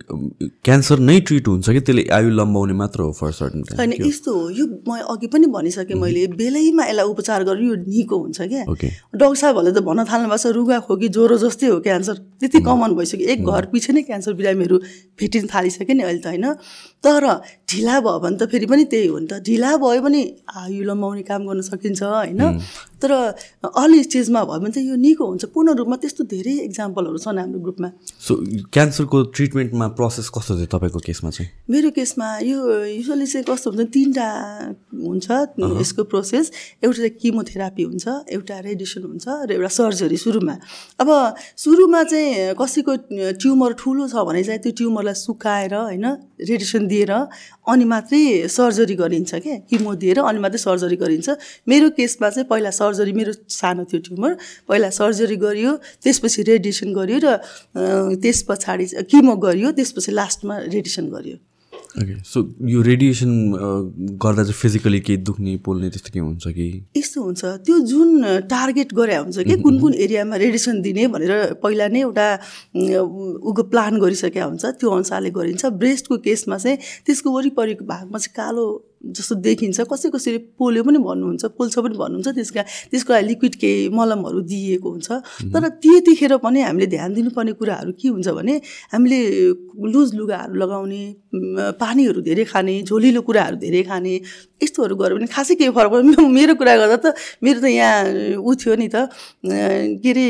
[0.64, 4.48] क्यान्सर नै ट्रिट हुन्छ कि त्यसले आयु लम्बाउने मात्र हो फर सर्टन होइन यस्तो हो।
[4.50, 9.34] यो म अघि पनि भनिसकेँ मैले बेलैमा यसलाई उपचार गरेर यो निको हुन्छ क्या। डक्टर
[9.36, 13.28] साहबहरूले त भन्न थाल्नु भएको छ रुगा खोकी ज्वरो जस्तै हो क्यान्सर। त्यति कमन भइसक्यो।
[13.28, 14.76] एक घर पछि नै क्यान्सर बिरामीहरू
[15.20, 16.46] भेटिन थालिसक्यो नि अहिले त होइन?
[17.04, 17.24] तर
[17.68, 20.22] ढिला भयो भने त फेरि पनि त्यही हो नि त। ढिला भयो भने
[20.56, 22.42] आयु लम्बाउने काम गर्न सकिन्छ होइन?
[23.02, 23.12] तर
[23.66, 27.60] अर्ली स्टेजमा भयो भने चाहिँ यो निको हुन्छ। पूर्ण रूपमा त्यस्तो धेरै इक्जाम्पलहरू छन् हाम्रो
[27.60, 27.88] ग्रुपमा।
[28.22, 28.32] सो
[28.70, 31.48] क्यान्सरको ट्रिटमेन्टमा प्रोसेस कस्तो थियो तपाईँको केसमा चाहिँ?
[31.70, 32.58] मेरो केसमा यो
[33.02, 34.28] युजली चाहिँ कस्तो हुन्छ तिनवटा
[35.02, 35.26] हुन्छ
[35.82, 36.46] यसको प्रोसेस
[36.84, 40.54] एउटा चाहिँ किमोथेरापी हुन्छ एउटा रेडिसन हुन्छ र एउटा सर्जरी सुरुमा।
[41.02, 41.08] अब
[41.58, 42.92] सुरुमा चाहिँ कसैको
[43.40, 46.06] ट्युमर ठुलो छ भने चाहिँ त्यो ट्युमरलाई सुकाएर होइन
[46.42, 47.12] रेडिसन दिएर
[47.66, 51.28] अनि मात्रै सर्जरी गरिन्छ क्या किमो दिएर अनि मात्रै सर्जरी गरिन्छ।
[51.68, 54.36] मेरो केसमा चाहिँ पहिला सर्जरी मेरो सानो थियो ट्युमर।
[54.68, 57.28] पहिला सर्जरी गरियो त्यसपछि रेडिएसन गरियो र
[58.22, 61.36] त्यस पछाडि किमो गरियो त्यसपछि लास्टमा रेडिएसन गरियो।
[61.92, 62.40] ओके सो
[62.72, 63.32] यो रेडिएसन
[64.16, 66.88] गर्दा चाहिँ फिजिकली केही दुख्ने पोल्ने त्यस्तो के हुन्छ कि?
[66.96, 68.08] यस्तो हुन्छ। त्यो जुन
[68.48, 72.28] टार्गेट गरे हुन्छ कि कुन कुन एरियामा रेडिएसन दिने भनेर पहिला नै एउटा
[73.44, 78.64] उको प्लान गरिसकेका हुन्छ त्यो अनुसारले गरिन्छ। ब्रेस्टको केसमा चाहिँ त्यसको वरिपरिको भागमा चाहिँ कालो
[79.02, 83.88] जस्तो देखिन्छ कसै कसैले पोल्यो पनि भन्नुहुन्छ पोल्छ पनि भन्नुहुन्छ त्यसका त्यसको लागि लिक्विड केही
[83.98, 85.08] मलमहरू दिइएको हुन्छ।
[85.52, 88.54] तर त्यतिखेर पनि हामीले ध्यान दिनुपर्ने कुराहरू के हुन्छ भने
[88.94, 89.18] हामीले
[89.92, 91.02] लुज लुगाहरू लगाउने
[91.82, 94.14] पानीहरू धेरै खाने झोलिलो कुराहरू धेरै खाने
[94.62, 97.06] यस्तोहरू गऱ्यो भने खासै केही फरक पर्दैन। मेरो कुरा गर्दा त
[97.42, 99.10] मेरो त यहाँ ऊ थियो नि त
[99.42, 100.26] के अरे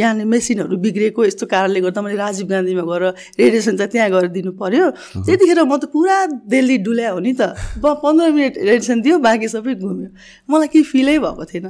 [0.00, 3.04] यहाँ मेसिनहरू बिग्रेको यस्तो कारणले गर्दा मैले राजीव गान्धीमा गएर
[3.36, 4.86] रेडिएसन चाहिँ त्यहाँ गएर दिनु पऱ्यो
[5.26, 6.16] त्यतिखेर म त पुरा
[6.48, 7.52] दिल्ली डुल्या हो नि त।
[8.02, 10.08] पन्ध्र मिनट रेडिएसन दियो बाँकी सबै घुम्यो।
[10.50, 11.66] मलाई केही फिलै भएको थिएन।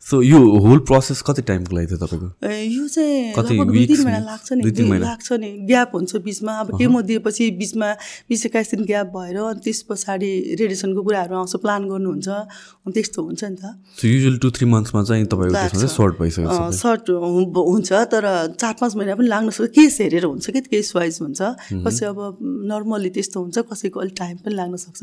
[0.00, 2.28] सो यो होल प्रोसेस कति टाइमको लागि थियो तपाईँको?
[2.50, 7.50] यो चाहिँ दुई तिन महिना लाग्छ नि। लाग्छ नि। ग्याप हुन्छ बिचमा। अब केमो दिएपछि
[7.60, 7.92] बिचमा
[8.28, 13.22] बिस एक्काइस दिन ग्याप भएर अनि त्यस पछाडि रेडिएसनको कुराहरू आउँछ प्लान गर्नुहुन्छ। अनि त्यस्तो
[13.22, 18.24] हुन्छ नि त। युजल टु थ्री मन्थ्समा चाहिँ तपाईँको सर्ट भइसक्यो सर्ट हुन्छ। तर
[18.56, 21.40] चार पाँच महिना पनि लाग्न सक्छ। केस हेरेर हुन्छ कि केस वाइज हुन्छ।
[21.86, 22.40] कसै अब
[22.72, 25.02] नर्मल्ली त्यस्तो हुन्छ। कसैको अलिक टाइम पनि लाग्न सक्छ।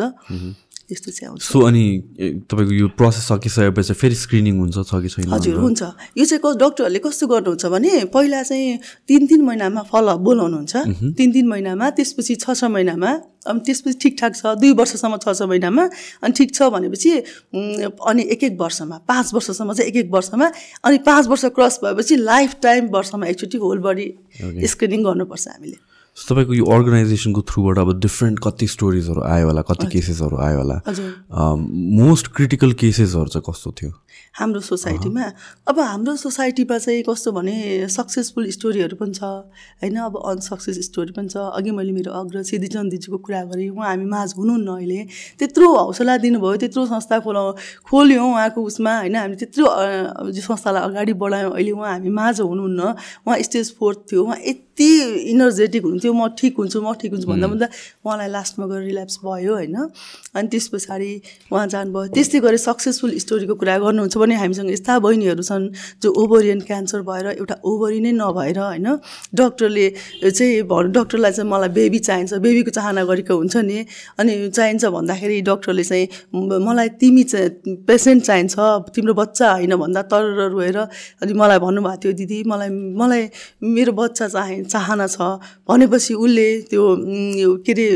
[0.89, 1.83] त्यस्तो चाहिँ आउँछ। सो अनि
[2.47, 5.81] तपाईँको यो प्रोसेस सकिसकेपछि फेरि स्क्रिनिङ हुन्छ छ कि छैन हजुर हुन्छ।
[6.15, 10.75] यो चाहिँ डक्टरहरूले कस्तो गर्नुहुन्छ भने पहिला चाहिँ तिन तिन महिनामा फलोअप बोलाउनुहुन्छ।
[11.17, 13.11] तिन तिन महिनामा त्यसपछि छ छ महिनामा
[13.47, 15.83] अनि त्यसपछि ठिकठाक छ दुई वर्षसम्म छ छ महिनामा
[16.23, 17.11] अनि ठिक छ भनेपछि
[17.51, 20.47] अनि एक एक वर्षमा पाँच वर्षसम्म चाहिँ एक एक वर्षमा
[20.87, 24.07] अनि पाँच वर्ष क्रस भएपछि लाइफ टाइम वर्षमा एकचोटि होल बडी
[24.71, 25.77] स्क्रिनिङ गर्नुपर्छ हामीले।
[26.17, 30.81] तपाईँको यो अर्गनाइजेसनको थ्रुबाट अब डिफ्रेन्ट कति स्टोरिजहरू आयो होला कति केसेसहरू आयो होला।
[32.01, 33.91] मोस्ट क्रिटिकल केसेसहरू चाहिँ कस्तो थियो?
[34.37, 35.25] हाम्रो सोसाइटीमा।
[35.67, 39.23] अब हाम्रो सोसाइटीमा चाहिँ कस्तो भने सक्सेसफुल स्टोरीहरू पनि छ
[39.81, 39.97] होइन?
[39.97, 44.05] अब अनसक्सेस स्टोरी पनि छ। अघि मैले मेरो अग्र सिद्धिचन्द दिदीको कुरा गरेँ उहाँ हामी
[44.05, 44.99] माझ हुनुहुन्न अहिले।
[45.41, 47.41] त्यत्रो हौसला दिनुभयो त्यत्रो संस्था खोला
[47.89, 49.15] खोल्यौँ उहाँको उसमा होइन?
[49.15, 49.65] हामी त्यत्रो
[50.29, 52.81] संस्थालाई अगाडि बढायौँ। अहिले उहाँ हामी माझ हुनुहुन्न।
[53.25, 54.89] उहाँ स्टेज फोर्थ थियो। उहाँ यति
[55.33, 57.67] इनर्जेटिक हुन्थ्यो म ठिक हुन्छु म ठिक हुन्छु भन्दा भन्दा
[58.05, 59.75] उहाँलाई लास्टमा गएर रिल्याप्स भयो होइन?
[60.37, 61.11] अनि त्यस पछाडि
[61.49, 63.75] उहाँ जानुभयो। त्यस्तै गरी सक्सेसफुल स्टोरीको कुरा
[64.07, 65.67] गर्नुहुन्छ भने हामीसँग यस्ता बहिनीहरू छन्
[66.01, 68.87] जो ओभरियन क्यान्सर भएर एउटा ओभरी नै नभएर होइन
[69.35, 69.85] डक्टरले
[70.31, 73.85] चाहिँ डक्टरलाई चाहिँ मलाई बेबी चाहिन्छ बेबीको चाहना गरेको हुन्छ नि।
[74.19, 77.23] अनि चाहिन्छ भन्दाखेरि डक्टरले चाहिँ मलाई तिमी
[77.87, 78.55] पेसेन्ट चाहिन्छ
[78.95, 80.77] तिम्रो बच्चा होइन भन्दा तर रोएर
[81.23, 83.23] अनि मलाई भन्नुभएको थियो दिदी मलाई मलाई
[83.61, 85.17] मेरो बच्चा चाहे चाहना छ।
[85.67, 86.83] भनेपछि उसले त्यो
[87.65, 87.87] के अरे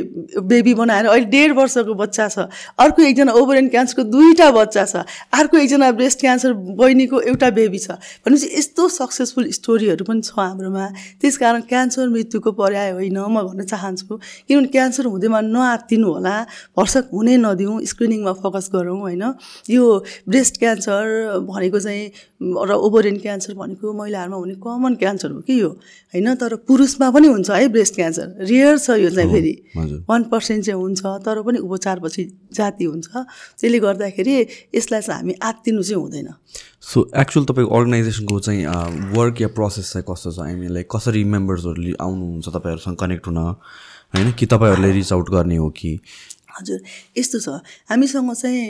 [0.44, 2.38] बेबी बनाएर अहिले डेढ वर्षको बच्चा छ।
[2.78, 8.02] अर्को एकजना ओभरियन क्यान्सरको दुईवटा बच्चा छ। अर्को एकजना ब्रेस्ट क्यान्सर बहिनीको एउटा बेबी छ।
[8.26, 10.86] भनेपछि यस्तो सक्सेसफुल स्टोरीहरू पनि छ हाम्रोमा।
[11.22, 14.14] त्यस कारण क्यान्सर मृत्युको पर्याय होइन म भन्न चाहन्छु।
[14.50, 16.36] किनभने क्यान्सर हुँदैमा नआत्तिनु होला
[16.74, 19.24] भर्सक हुनै नदिउँ स्क्रिनिङमा फोकस गरौँ होइन।
[19.70, 19.84] यो
[20.26, 21.06] ब्रेस्ट क्यान्सर
[21.46, 22.04] भनेको चाहिँ
[22.42, 25.70] र ओभरियन क्यान्सर भनेको महिलाहरूमा हुने कमन क्यान्सर हो कि यो
[26.14, 29.54] होइन। तर पुरुषमा पनि हुन्छ है ब्रेस्ट क्यान्सर। रियर छ यो चाहिँ फेरि।
[30.10, 33.08] वान पर्सेन्ट चाहिँ हुन्छ तर पनि उपचारपछि जाति हुन्छ।
[33.62, 34.34] त्यसले गर्दाखेरि
[34.74, 36.28] यसलाई चाहिँ हामी आत्तिनु चाहिँ हुँदैन।
[36.82, 38.66] सो एक्चुअल तपाईँको अर्गनाइजेसनको चाहिँ
[39.16, 40.40] वर्क या प्रोसेस चाहिँ कस्तो छ?
[40.40, 43.38] हामी लाइक कसरी मेम्बर्सहरूले आउनुहुन्छ तपाईँहरूसँग कनेक्ट हुन?
[43.38, 46.00] होइन कि तपाईँहरूले रिच आउट गर्ने हो कि?
[46.58, 46.80] हजुर
[47.18, 47.48] यस्तो छ।
[47.90, 48.62] हामीसँग चाहिँ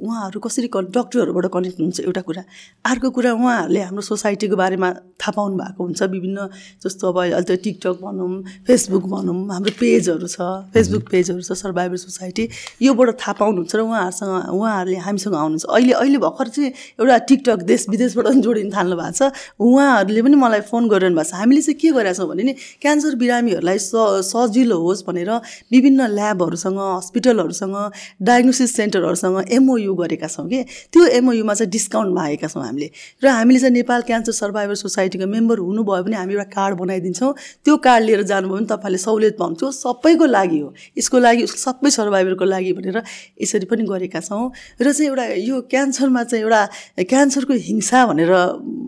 [0.00, 2.42] उहाँहरू कसरी क डक्टरहरूबाट कनेक्ट हुन्छ एउटा कुरा।
[2.84, 4.88] अर्को कुरा उहाँहरूले हाम्रो सोसाइटीको बारेमा
[5.20, 6.38] थाहा पाउनु भएको हुन्छ। विभिन्न
[6.82, 8.30] जस्तो अब अहिले त टिकटक भनौँ
[8.66, 10.38] फेसबुक भनौँ हाम्रो पेजहरू छ
[10.74, 12.44] फेसबुक पेजहरू छ सर्भाइभर सोसाइटी।
[12.82, 17.86] योबाट थाहा पाउनुहुन्छ र उहाँहरूसँग उहाँहरूले हामीसँग आउनुहुन्छ। अहिले अहिले भर्खर चाहिँ एउटा टिकटक देश
[17.88, 19.22] विदेशबाट पनि जोडिन थाल्नु भएको छ।
[19.56, 23.14] उहाँहरूले पनि मलाई फोन गरिरहनु भएको छ। हामीले चाहिँ के गरेका छौँ भने नि क्यान्सर
[23.16, 23.94] बिरामीहरूलाई स
[24.26, 25.30] सजिलो होस् भनेर
[25.72, 27.76] विभिन्न ल्याबहरूसँग हस्पिटल हस्पिटलहरूसँग
[28.22, 30.62] डायग्नोसिस सेन्टरहरूसँग एमओयु गरेका छौँ कि?
[30.92, 32.90] त्यो एमओयुमा चाहिँ डिस्काउन्ट मागेका छौँ हामीले।
[33.22, 37.32] र हामीले चाहिँ नेपाल क्यान्सर सर्भाइभर सोसाइटीको मेम्बर हुनुभयो भने हामी एउटा कार्ड बनाइदिन्छौँ।
[37.64, 41.90] त्यो कार्ड लिएर जानुभयो भने तपाईँले सहुलियत पाउँछौँ। सबैको लागि हो। यसको लागि उसको सबै
[41.90, 43.02] सर्भाइभरको लागि भनेर
[43.38, 44.50] यसरी पनि गरेका छौँ।
[44.82, 46.60] र चाहिँ एउटा यो क्यान्सरमा चाहिँ एउटा
[47.06, 48.32] क्यान्सरको हिंसा भनेर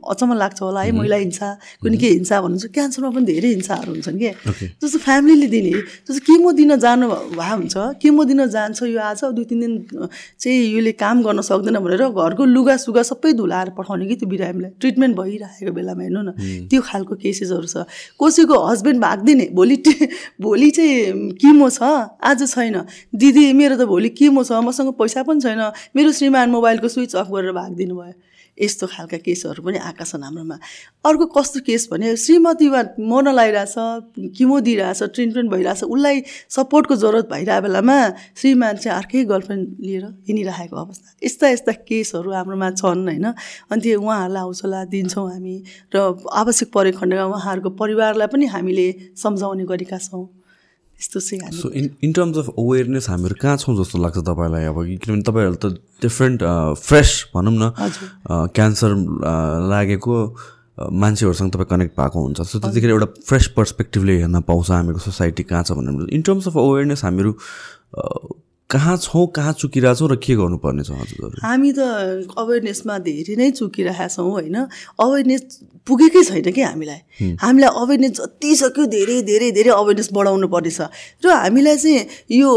[0.05, 1.49] अचम्म लाग्छ होला है महिला हिंसा
[1.83, 4.31] कुनै के हिंसा भन्नुहुन्छ। क्यान्सरमा पनि धेरै हिंसाहरू हुन्छन् कि?
[4.83, 5.73] जस्तो फ्यामिलीले दिने
[6.09, 7.07] जस्तो केमो दिन जानु
[7.38, 9.73] भए हुन्छ केमो दिन जान्छ यो आज दुई तिन दिन
[10.41, 14.71] चाहिँ यसले काम गर्न सक्दैन भनेर घरको लुगा सुगा सबै धुलाएर पठाउने कि त्यो बिरामीलाई।
[14.81, 16.31] ट्रिटमेन्ट भइरहेको बेलामा हेर्नु न
[16.71, 17.85] त्यो खालको केसेसहरू छ।
[18.19, 19.77] कसैको हस्बेन्ड भागिदिने भोलि
[20.41, 21.83] भोलि चाहिँ किमो छ
[22.23, 22.77] आज छैन।
[23.15, 25.63] दिदी मेरो त भोलि किमो छ मसँग पैसा पनि छैन।
[25.97, 28.15] मेरो श्रीमान मोबाइलको स्विच अफ गरेर भागिदिनु भयो।
[28.59, 30.57] यस्तो खालका केसहरू पनि आएका छन् हाम्रोमा।
[31.05, 37.62] अर्को कस्तो केस भने श्रीमतीमा मर्न लगाइरहेछ किमो दिइरहेछ ट्रिटमेन्ट भइरहेछ उसलाई सपोर्टको जरुरत भइरहेको
[37.67, 37.99] बेलामा
[38.38, 43.27] श्रीमान चाहिँ अर्कै गर्लफ्रेन्ड लिएर हिँडिरहेको अवस्था। यस्ता यस्ता केसहरू हाम्रोमा छन् होइन?
[43.71, 45.57] अनि त्यो उहाँहरूलाई हौसला दिन्छौँ हामी
[45.90, 45.97] र
[46.31, 48.87] आवश्यक परेको खण्डमा उहाँहरूको परिवारलाई पनि हामीले
[49.19, 50.44] सम्झाउने गरेका छौँ।
[51.01, 54.65] यस्तो चाहिँ so in in terms of awareness हामीहरू कहाँ छौँ जस्तो लाग्छ तपाईँलाई?
[54.65, 55.67] अब किनभने तपाईँहरू त
[56.03, 56.43] डिफ्रेन्ट
[56.81, 57.73] फ्रेस भनौँ न।
[58.55, 58.95] क्यान्सर
[59.71, 60.15] लागेको
[60.93, 65.63] मान्छेहरूसँग तपाईँ कनेक्ट भएको हुन्छ। सो त्यतिखेर एउटा फ्रेस पर्सपेक्टिभले हेर्न पाउँछ हामीको सोसाइटी कहाँ
[65.65, 67.33] छ भनेर। इन टर्म्स अफ अवेरनेस हामीहरू
[68.75, 74.09] कहाँ छौँ कहाँ चुकिरहेछौँ र के गर्नुपर्ने छ हजुर हामी त अवेरनेसमा धेरै नै चुकिरहेका
[74.11, 74.57] छौँ होइन?
[74.99, 75.43] अवेरनेस
[75.87, 77.01] पुगेकै छैन कि हामीलाई?
[77.39, 80.81] हामीलाई अवेरनेस जति सक्यो धेरै धेरै धेरै अवेरनेस बढाउनु पर्नेछ
[81.23, 82.03] र हामीलाई चाहिँ
[82.35, 82.51] यो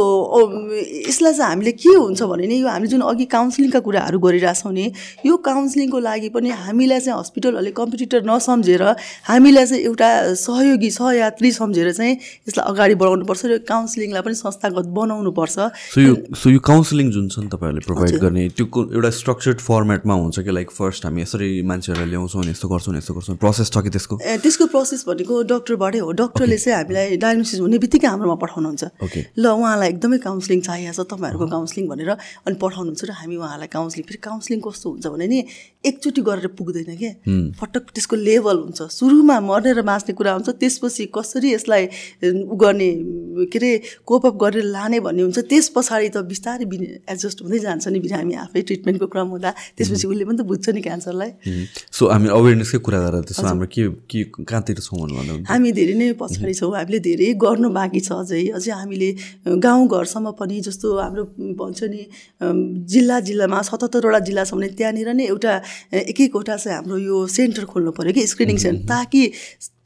[1.05, 4.85] यसलाई चाहिँ हामीले के हुन्छ भने नि यो हामीले जुन अघि काउन्सिलिङका कुराहरू गरिरहेछौँ नि
[5.27, 8.83] यो काउन्सिलिङको लागि पनि हामीलाई चाहिँ हस्पिटलहरूले कम्पिटिटर नसम्झेर
[9.29, 12.13] हामीलाई चाहिँ एउटा सहयोगी सहयात्री सम्झेर चाहिँ
[12.47, 15.57] यसलाई अगाडि बढाउनुपर्छ र काउन्सिलिङलाई पनि संस्थागत बनाउनुपर्छ।
[16.07, 18.65] यो सो यो काउन्सिलिङ जुन छ नि तपाईँहरूले प्रोभाइड गर्ने त्यो
[18.95, 23.35] एउटा स्ट्रक्चर्ड फर्मेटमा हुन्छ कि लाइक फर्स्ट हामी यसरी मान्छेहरूलाई ल्याउँछौँ यस्तो गर्छौँ यस्तो गर्छौँ
[23.43, 24.19] प्रोसेस छ कि त्यसको?
[24.23, 28.83] ए त्यसको प्रोसेस भनेको डक्टरबाटै हो। डक्टरले चाहिँ हामीलाई डायग्नोसिस हुने बित्तिकै हाम्रोमा पठाउनुहुन्छ।
[29.37, 32.09] ल उहाँलाई एकदमै काउन्सिलिङ चाहिएको छ तपाईँहरूको काउन्सिलिङ भनेर
[32.47, 35.39] अनि पठाउनुहुन्छ र हामी उहाँलाई काउन्सिलिङ फेरि काउन्सिलिङ कस्तो हुन्छ भने नि
[35.87, 37.11] एकचोटि गरेर पुग्दैन क्या
[37.59, 41.83] पटक त्यसको लेभल हुन्छ। सुरुमा मरेर बाँच्ने कुरा हुन्छ त्यसपछि कसरी यसलाई
[42.23, 42.89] उ गर्ने
[43.51, 43.71] के अरे
[44.05, 46.65] कोपअप गरेर लाने भन्ने हुन्छ त्यस पछाडि त बिस्तारै
[47.05, 50.81] एडजस्ट हुँदै जान्छ नि बिरामी आफै ट्रिटमेन्टको क्रम हुँदा। त्यसपछि उसले पनि त बुझ्छ नि
[50.87, 51.31] क्यान्सरलाई।
[51.93, 56.53] सो हामी अवेरनेसकै कुरा गएर त्यसो हाम्रो के के कहाँतिर छौँ हामी धेरै नै पछाडि
[56.53, 59.09] छौँ। हामीले धेरै गर्नु बाँकी छ अझै। अझै हामीले
[59.65, 61.23] गाउँघरसम्म पनि जस्तो हाम्रो
[61.61, 62.01] भन्छ नि
[62.93, 65.53] जिल्ला जिल्लामा सतहत्तरवटा जिल्लासम्म त्यहाँनिर नै एउटा
[65.93, 69.21] एक एकवटा चाहिँ हाम्रो यो सेन्टर खोल्नु पऱ्यो कि स्क्रिनिङ सेन्टर। ताकि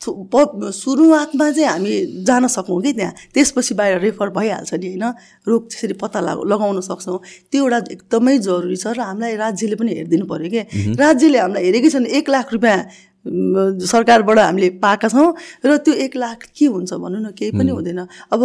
[0.01, 5.05] सुरुवातमा चाहिँ हामी जान सकौँ कि त्यहाँ। त्यसपछि बाहिर रेफर भइहाल्छ नि होइन?
[5.45, 7.19] रोग त्यसरी पत्ता लगाउन सक्छौँ।
[7.51, 10.61] त्यो एउटा एकदमै जरुरी छ र हामीलाई राज्यले पनि हेरिदिनु पऱ्यो कि।
[10.97, 12.79] राज्यले हामीलाई हेरेकै छन् एक लाख रुपियाँ
[13.25, 15.33] सरकारबाट हामीले पाएका छौँ
[15.65, 17.99] र त्यो एक लाख के हुन्छ भन्नु न केही पनि हुँदैन।
[18.33, 18.41] अब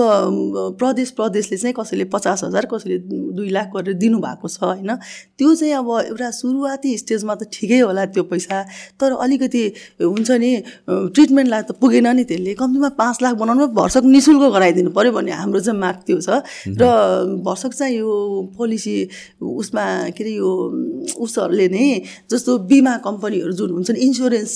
[0.77, 4.91] प्रदेश प्रदेशले चाहिँ कसैले पचास हजार कसैले दुई लाख गरेर दिनुभएको छ होइन?
[5.39, 8.63] त्यो चाहिँ अब एउटा सुरुवाती स्टेजमा त ठिकै होला त्यो पैसा।
[9.01, 9.63] तर अलिकति
[10.03, 10.51] हुन्छ नि
[10.85, 15.33] ट्रिटमेन्टलाई त पुगेन नि त्यसले। कम्तीमा पाँच लाख बनाउनु भर्सक नि शुल्क गराइदिनु पऱ्यो भन्ने
[15.41, 16.85] हाम्रो चाहिँ माग त्यो छ। र
[17.41, 18.13] भर्सक चाहिँ यो
[18.57, 18.97] पोलिसी
[19.41, 20.51] उसमा के अरे यो
[21.17, 21.87] उसहरूले नै
[22.29, 24.53] जस्तो बिमा कम्पनीहरू जुन हुन्छन् इन्सुरेन्स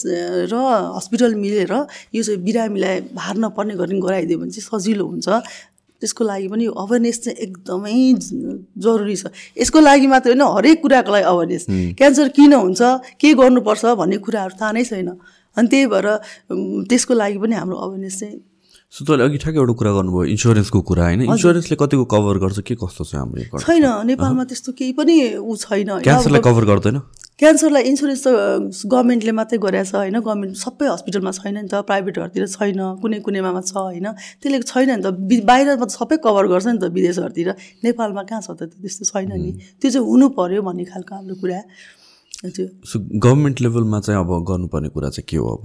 [0.51, 0.55] र
[0.97, 1.73] हस्पिटल मिलेर
[2.15, 5.29] यो चाहिँ बिरामीलाई भार नपर्ने गर्ने गराइदियो भने चाहिँ सजिलो हुन्छ।
[6.01, 7.97] त्यसको लागि पनि अवेरनेस चाहिँ एकदमै
[8.81, 9.29] जरुरी छ।
[9.61, 11.65] यसको लागि मात्र होइन हरेक कुराको लागि अवेरनेस।
[12.01, 12.81] क्यान्सर किन हुन्छ
[13.21, 15.09] के गर्नुपर्छ भन्ने कुराहरू थाहा नै छैन।
[15.57, 16.09] अनि त्यही भएर
[16.89, 18.39] त्यसको लागि पनि हाम्रो अवेरनेस चाहिँ
[18.93, 22.75] सो तपाईँले अघि ठ्याक्कै एउटा कुरा गर्नुभयो इन्सुरेन्सको कुरा होइन। इन्सुरेन्सले कतिको कभर गर्छ के
[22.81, 26.97] कस्तो छ हाम्रो छैन नेपालमा त्यस्तो केही पनि ऊ छैन। क्यान्सरलाई कभर गर्दैन?
[27.41, 28.29] क्यान्सरलाई इन्सुरेन्स त
[28.85, 30.17] गभर्मेन्टले मात्रै गरेको छ होइन?
[30.21, 34.13] गभर्मेन्ट सबै हस्पिटलमा छैन नि त प्राइभेटहरूतिर छैन कुनै कुनैमा छ होइन?
[34.45, 35.09] त्यसले छैन नि त
[35.49, 37.49] बाहिरमा त सबै कभर गर्छ नि त विदेशहरूतिर।
[37.81, 39.51] नेपालमा कहाँ छ त त्यस्तो छैन नि।
[39.81, 41.61] त्यो चाहिँ हुनु पऱ्यो भन्ने खालको हाम्रो कुरा।
[42.41, 45.65] सो गभर्मेन्ट लेभलमा चाहिँ अब गर्नुपर्ने कुरा चाहिँ के हो अब?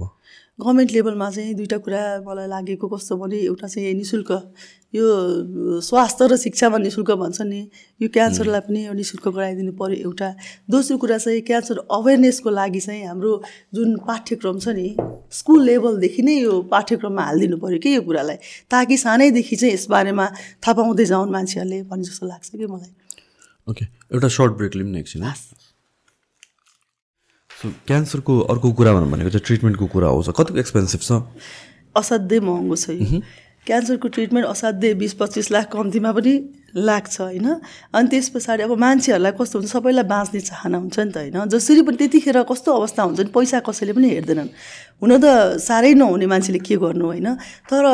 [0.60, 4.30] गभर्मेन्ट लेभलमा चाहिँ दुइटा कुरा मलाई लागेको कस्तो भने एउटा चाहिँ नि शुल्क
[4.94, 7.60] यो स्वास्थ्य र शिक्षामा नि शुल्क भन्छ नि।
[8.02, 10.28] यो क्यान्सरलाई पनि नि शुल्क गराइदिनु पऱ्यो एउटा।
[10.70, 13.32] दोस्रो कुरा चाहिँ क्यान्सर अवेरनेसको लागि चाहिँ हाम्रो
[13.74, 14.96] जुन पाठ्यक्रम छ नि
[15.32, 18.36] स्कुल लेभलदेखि नै यो पाठ्यक्रममा हालिदिनु पऱ्यो कि यो कुरालाई।
[18.68, 20.26] ताकि सानैदेखि चाहिँ यसबारेमा
[20.60, 22.92] थाहा पाउँदै जाउन् मान्छेहरूले भन्ने जस्तो लाग्छ कि मलाई।
[23.68, 25.24] ओके एउटा सर्ट ब्रेक लिउँ न एकछिन।
[27.62, 31.12] सो क्यान्सरको अर्को कुरा भनेको चाहिँ ट्रिटमेन्टको कुरा आउँछ कतिको एक्सपेन्सिभ छ?
[31.96, 32.90] असाध्यै महँगो छ
[33.66, 36.34] क्यान्सरको ट्रिटमेन्ट असाध्यै बिस पच्चिस लाख कम्तीमा पनि
[36.74, 37.48] लाग्छ होइन?
[37.94, 39.70] अनि त्यस पछाडि अब मान्छेहरूलाई कस्तो हुन्छ?
[39.70, 41.48] सबैलाई बाँच्ने चाहना हुन्छ नि त होइन?
[41.48, 44.50] जसरी पनि त्यतिखेर कस्तो अवस्था हुन्छ नि पैसा कसैले पनि हेर्दैनन्।
[44.96, 47.28] हुन त साह्रै नहुने मान्छेले के गर्नु होइन?
[47.68, 47.84] तर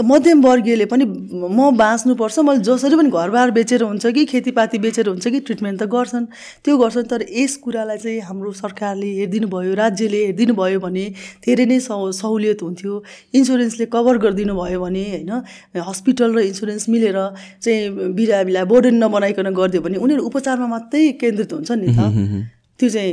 [0.00, 5.40] मध्यमवर्गीयले पनि म बाँच्नुपर्छ मैले जसरी पनि घरबार बेचेर हुन्छ कि खेतीपाती बेचेर हुन्छ कि
[5.44, 6.24] ट्रिटमेन्ट त गर्छन्।
[6.64, 11.04] त्यो गर्छन् तर यस कुरालाई चाहिँ हाम्रो सरकारले हेरिदिनु भयो राज्यले हेरिदिनु भयो भने
[11.44, 12.92] धेरै नै सहुलियत हुन्थ्यो।
[13.36, 15.32] इन्सुरेन्सले कभर गरिदिनु भयो भने होइन
[15.76, 17.18] हस्पिटल र इन्सुरेन्स मिलेर
[17.60, 22.00] चाहिँ बिरामीलाई बोर्डन नबनाइकन गरिदियो भने उनीहरू उपचारमा मात्रै केन्द्रित हुन्छन् नि त।
[22.78, 23.12] त्यो चाहिँ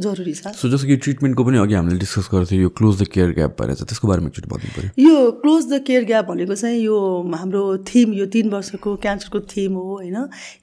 [0.00, 3.30] जरुरी छ। सो जस्तो कि ट्रिटमेन्टको पनि अघि हामीले डिस्कस गर्थ्यौँ यो क्लोज द केयर
[3.36, 6.78] ग्याप भनेर चाहिँ। त्यसको बारेमा एकचोटि भन्नु पऱ्यो। यो क्लोज द केयर ग्याप भनेको चाहिँ
[6.80, 6.96] यो
[7.34, 10.16] हाम्रो थिम यो तिन वर्षको क्यान्सरको थिम हो होइन?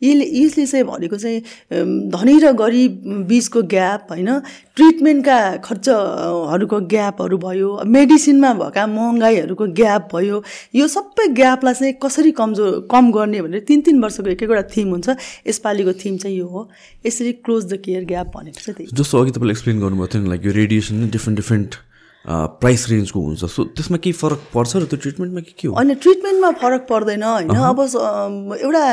[0.04, 1.40] यसले यसले चाहिँ भनेको चाहिँ
[2.14, 4.30] धनी र गरिब बिचको ग्याप होइन?
[4.78, 10.44] ट्रिटमेन्टका खर्चहरूको ग्यापहरू भयो मेडिसिनमा भएका महँगाइहरूको ग्याप भयो।
[10.76, 14.90] यो सबै ग्यापलाई चाहिँ कसरी कमजोर कम गर्ने भनेर तिन तिन वर्षको एक एकवटा थिम
[14.90, 15.08] हुन्छ।
[15.48, 16.70] यसपालिको थिम चाहिँ यो हो।
[17.06, 20.46] यसरी क्लोज द केयर ग्याप भनेको चाहिँ जस्तो अघि तपाईँले एक्सप्लेन गर्नुभएको थियो नि लाइक
[20.46, 21.76] यो रेडिएसन डिफ्रेन्ट डिफ्रेन्ट
[22.28, 25.74] प्राइस रेन्जको हुन्छ। सो त्यसमा केही फरक पर्छ र त्यो ट्रिटमेन्टमा के के हो?
[25.74, 27.50] होइन ट्रिटमेन्टमा फरक पर्दैन होइन?
[27.56, 27.80] अब
[28.60, 28.84] एउटा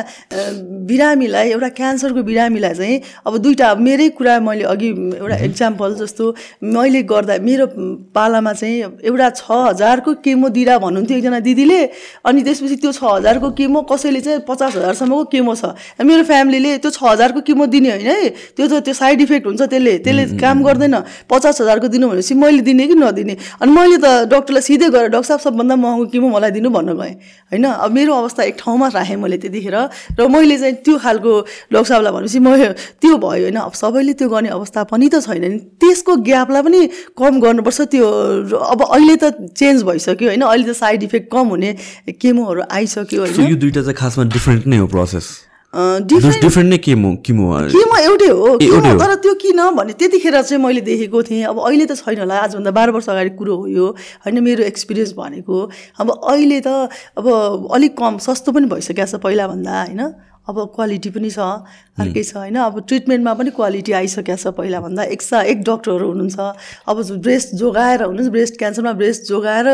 [0.87, 6.25] बिरामीलाई एउटा क्यान्सरको बिरामीलाई चाहिँ अब दुइटा मेरै कुरा मैले अघि एउटा इक्जाम्पल जस्तो
[6.63, 7.67] मैले गर्दा मेरो
[8.15, 11.81] पालामा चाहिँ एउटा छ हजारको केमो दिँदा भन्नुहुन्थ्यो एकजना दिदीले
[12.31, 16.91] अनि त्यसपछि त्यो छ हजारको केमो कसैले चाहिँ पचास हजारसम्मको केमो छ। मेरो फ्यामिलीले त्यो
[16.91, 18.31] छ हजारको केमो दिने होइन है?
[18.55, 20.95] त्यो त त्यो साइड इफेक्ट हुन्छ त्यसले त्यसले काम गर्दैन।
[21.27, 23.23] पचास हजारको दिनु भनेपछि मैले दिने कि नदिने?
[23.25, 26.93] दिने अनि मैले त डक्टरलाई सिधै गएर डक्टर साहब सबभन्दा महँगो किमो मलाई दिनु भन्न
[26.93, 27.15] गएँ।
[27.51, 29.77] होइन अब मेरो अवस्था एक ठाउँमा राखेँ मैले त्यतिखेर।
[30.21, 31.33] र मैले चाहिँ त्यो खालको
[31.73, 32.49] डक्टर साहबलाई भनेपछि म
[33.01, 36.81] त्यो भयो होइन। अब सबैले त्यो गर्ने अवस्था पनि त छैन नि। त्यसको ग्यापलाई पनि
[37.17, 38.07] कम गर्नुपर्छ। त्यो
[38.53, 39.25] अब अहिले त
[39.57, 41.71] चेन्ज भइसक्यो होइन। अहिले त साइड इफेक्ट कम हुने
[42.21, 45.27] केमोहरू आइसक्यो होइन। यो दुइटा चाहिँ खासमा डिफ्रेन्ट नै हो प्रोसेस।
[45.75, 48.51] डिफ्रेन्ट नै केमो किमो केमो एउटै हो
[48.99, 52.71] तर त्यो किन भने त्यतिखेर चाहिँ मैले देखेको थिएँ। अब अहिले त छैन होला आजभन्दा
[52.71, 53.87] बाह्र वर्ष अगाडि कुरो हो यो
[54.27, 55.57] होइन मेरो एक्सपिरियन्स भनेको।
[56.01, 56.69] अब अहिले त
[57.19, 57.27] अब
[57.75, 60.03] अलिक कम सस्तो पनि भइसकेको छ पहिलाभन्दा होइन?
[60.45, 61.41] अब क्वालिटी पनि छ
[61.97, 62.57] अर्कै छ होइन?
[62.61, 66.39] अब ट्रिटमेन्टमा पनि क्वालिटी आइसकेको छ पहिलाभन्दा। एक सा एक डक्टरहरू हुनुहुन्छ।
[66.85, 69.69] अब ब्रेस्ट जोगाएर हुनुहुन्छ ब्रेस्ट क्यान्सरमा ब्रेस्ट जोगाएर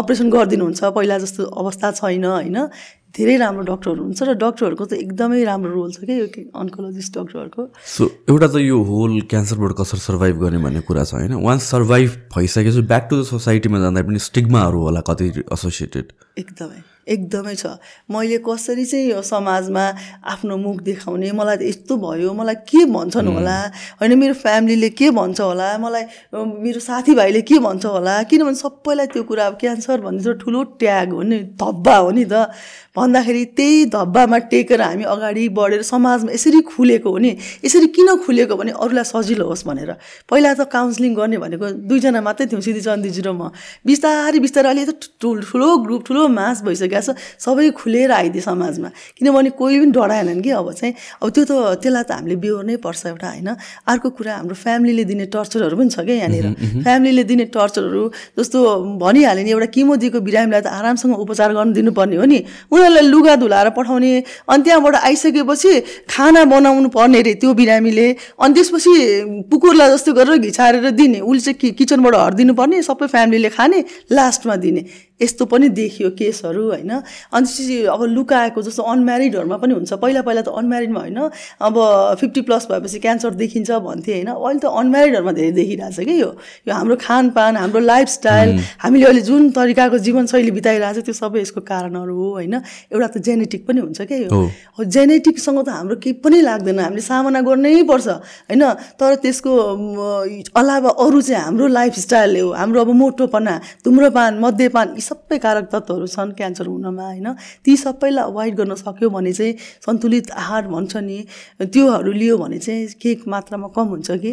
[0.00, 2.58] अपरेसन गरिदिनुहुन्छ पहिला जस्तो अवस्था छैन होइन?
[3.16, 7.62] धेरै राम्रो डक्टरहरू हुन्छ र डक्टरहरूको त एकदमै राम्रो रोल छ क्या यो अन्कोलोजिस्ट डक्टरहरूको।
[7.96, 11.34] सो एउटा त यो होल क्यान्सरबाट कसरी सर्भाइभ गर्ने भन्ने कुरा छ होइन?
[11.44, 17.54] वान्स सर्भाइभ भइसकेपछि ब्याक टु द सोसाइटीमा जाँदा पनि स्टिग्माहरू होला कति एसोसिएटेड एकदमै। एकदमै
[17.54, 17.78] छ।
[18.10, 19.84] मैले कसरी चाहिँ यो समाजमा
[20.22, 23.56] आफ्नो मुख देखाउने मलाई त यस्तो भयो मलाई के भन्छन् होला?
[24.00, 25.68] होइन मेरो फ्यामिलीले के भन्छ होला?
[25.78, 28.14] मलाई मेरो साथीभाइले के भन्छ होला?
[28.30, 32.24] किनभने सबैलाई त्यो कुरा अब क्यान्सर भन्ने चाहिँ ठुलो ट्याग हो नि धब्बा हो नि
[32.24, 32.54] त।
[32.92, 37.30] भन्दाखेरि त्यही धब्बामा टेकेर हामी अगाडि बढेर समाजमा यसरी खुलेको हो नि
[37.64, 39.92] यसरी किन खुलेको भने अरूलाई सजिलो होस् भनेर।
[40.28, 43.48] पहिला त काउन्सिलिङ गर्ने भनेको दुईजना मात्रै थियौँ सिधि चन्दीजी र म।
[43.80, 49.50] बिस्तारै बिस्तारै अहिले त ठुलो ग्रुप ठुलो मास भइसक्यो। छ सबै खुलेर आइदियो समाजमा। किनभने
[49.56, 53.28] कोही पनि डराएनन् कि अब चाहिँ। अब त्यो त त्यसलाई त हामीले बिहोर्नै पर्छ एउटा
[53.32, 53.48] होइन?
[53.88, 56.46] अर्को कुरा हाम्रो फ्यामिलीले दिने टर्चरहरू पनि छ क्या यहाँनिर।
[56.84, 58.02] फ्यामिलीले दिने टर्चरहरू
[58.38, 58.58] जस्तो
[59.00, 62.38] भनिहाल्यो नि एउटा किमो दिएको बिरामीलाई त आरामसँग उपचार गर्नु दिनुपर्ने हो नि।
[62.72, 64.12] उनीहरूलाई लुगा धुलाएर पठाउने।
[64.50, 65.72] अनि त्यहाँबाट आइसकेपछि
[66.10, 68.92] खाना बनाउनु पर्ने अरे त्यो बिरामीले। अनि त्यसपछि
[69.50, 73.78] कुकुरलाई जस्तो गरेर घिचारेर दिने। उसले चाहिँ किचनबाट हरिदिनु पर्ने सबै फ्यामिलीले खाने
[74.12, 74.82] लास्टमा दिने।
[75.22, 76.90] यस्तो पनि देखियो केसहरू होइन?
[77.32, 81.18] अनि त्यसपछि अब लुकाएको जस्तो अनम्यारिडहरूमा पनि हुन्छ। पहिला पहिला त अनम्यारिडमा होइन
[81.62, 81.74] अब
[82.20, 84.30] फिफ्टी प्लस भएपछि क्यान्सर देखिन्छ भन्थे होइन?
[84.32, 86.30] अहिले त अनम्यारिडहरूमा धेरै देखिरहेको छ कि यो?
[86.68, 88.48] यो हाम्रो खानपान हाम्रो लाइफस्टाइल
[88.82, 92.54] हामीले अहिले जुन तरिकाको जीवनशैली बिताइरहेको छ त्यो सबै यसको कारणहरू हो होइन?
[92.92, 94.30] एउटा त जेनेटिक पनि हुन्छ क्या यो?
[94.80, 98.08] जेनेटिकसँग त हाम्रो केही पनि लाग्दैन। हामीले सामना गर्नै पर्छ
[98.50, 98.62] होइन?
[98.98, 99.52] तर त्यसको
[100.54, 103.54] अलावा अरू चाहिँ हाम्रो लाइफस्टाइल हो। हाम्रो अब मोटोपना
[103.84, 107.28] धुम्रपान मध्यपान यी सबै कारक तत्त्वहरू छन् क्यान्सर हुनमा होइन।
[107.64, 111.18] ती सबैलाई अभोइड गर्न सक्यो भने चाहिँ सन्तुलित आहार भन्छ नि।
[111.60, 114.32] त्योहरू लियो भने चाहिँ केही मात्रामा कम हुन्छ कि?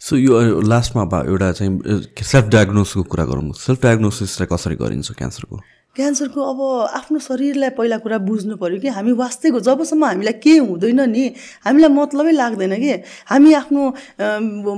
[0.00, 1.72] सो यो लास्टमा एउटा चाहिँ
[2.20, 5.56] सेल्फ डायग्नोसको कुरा गरौँ। सेल्फ डायग्नोसिस चाहिँ कसरी गरिन्छ क्यान्सरको?
[5.96, 11.00] क्यान्सरको अब आफ्नो शरीरलाई पहिला कुरा बुझ्नु पऱ्यो कि हामी वास्तैको जबसम्म हामीलाई के हुँदैन
[11.10, 11.24] नि।
[11.64, 12.92] हामीलाई मतलबै लाग्दैन कि।
[13.30, 13.82] हामी आफ्नो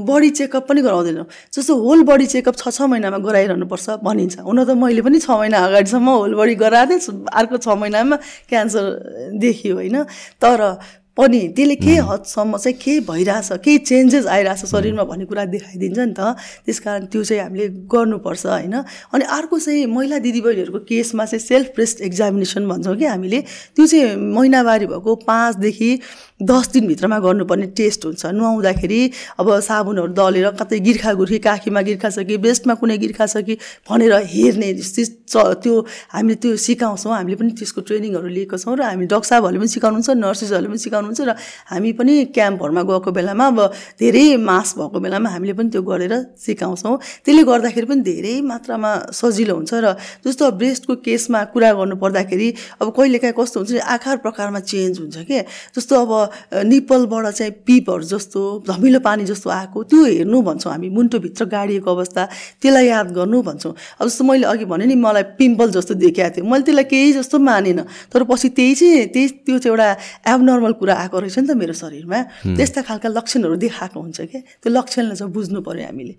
[0.05, 4.71] बडी चेकअप पनि गराउँदैनौँ। जस्तो होल बडी चेकअप छ छ महिनामा गराइरहनुपर्छ भनिन्छ। हुन त
[4.77, 8.17] मैले पनि छ महिना अगाडिसम्म होल बडी गराएको थिएँ। अर्को छ महिनामा
[8.49, 8.85] क्यान्सर
[9.41, 9.97] देखियो होइन।
[10.37, 10.61] तर
[11.17, 16.13] पनि त्यसले के हदसम्म चाहिँ के भइरहेछ केही चेन्जेस आइरहेछ शरीरमा भन्ने कुरा देखाइदिन्छ नि
[16.13, 18.75] त। त्यस कारण त्यो चाहिँ हामीले गर्नुपर्छ होइन?
[19.15, 23.41] अनि अर्को चाहिँ महिला दिदीबहिनीहरूको केसमा चाहिँ सेल्फ ब्रेस्ट एक्जामिनेसन भन्छौँ कि हामीले।
[23.77, 25.91] त्यो चाहिँ महिनावारी भएको पाँचदेखि
[26.37, 29.01] दस दिनभित्रमा गर्नुपर्ने टेस्ट हुन्छ। नुहाउँदाखेरि
[29.41, 33.57] अब साबुनहरू दलेर कतै गिर्खा गुर्खी काखीमा गिर्खा छ कि ब्रेस्टमा कुनै गिर्खा छ कि
[33.89, 34.69] भनेर हेर्ने
[35.33, 35.75] त्यो
[36.13, 40.11] हामीले त्यो सिकाउँछौँ। हामीले पनि त्यसको ट्रेनिङहरू लिएको छौँ र हामी डक्टर साहबहरूले पनि सिकाउनुहुन्छ
[40.13, 41.35] नर्सेसहरूले पनि सिकाउनुहुन्छ र
[41.71, 43.59] हामी पनि क्याम्पहरूमा गएको बेलामा अब
[44.01, 49.55] धेरै मास भएको बेलामा हामीले पनि त्यो गरेर सिकाउँछौँ। त्यसले गर्दाखेरि पनि धेरै मात्रामा सजिलो
[49.57, 49.87] हुन्छ र
[50.27, 52.49] जस्तो ब्रेस्टको केसमा कुरा गर्नु पर्दाखेरि
[52.83, 55.39] अब कहिलेकाहीँ कस्तो हुन्छ आकार प्रकारमा चेन्ज हुन्छ कि?
[55.77, 56.11] जस्तो अब
[56.67, 62.23] निप्पलबाट चाहिँ पिपहरू जस्तो धमिलो पानी जस्तो आएको त्यो हेर्नु भन्छौँ हामी मुन्टोभित्र गाडिएको अवस्था
[62.63, 66.45] त्यसलाई याद गर्नु भन्छौँ। अब जस्तो मैले अघि भने नि मलाई पिम्पल जस्तो देखाएको थियो।
[66.47, 67.81] मैले त्यसलाई केही जस्तो मानेन।
[68.13, 69.89] तर पछि त्यही चाहिँ त्यही त्यो चाहिँ एउटा
[70.35, 72.19] एबनर्मल कुरा आएको रहेछ नि त मेरो शरीरमा।
[72.57, 76.15] त्यस्ता खालका लक्षणहरू देखाएको हुन्छ क्या त्यो लक्षणलाई चाहिँ बुझ्नु पऱ्यो हामीले।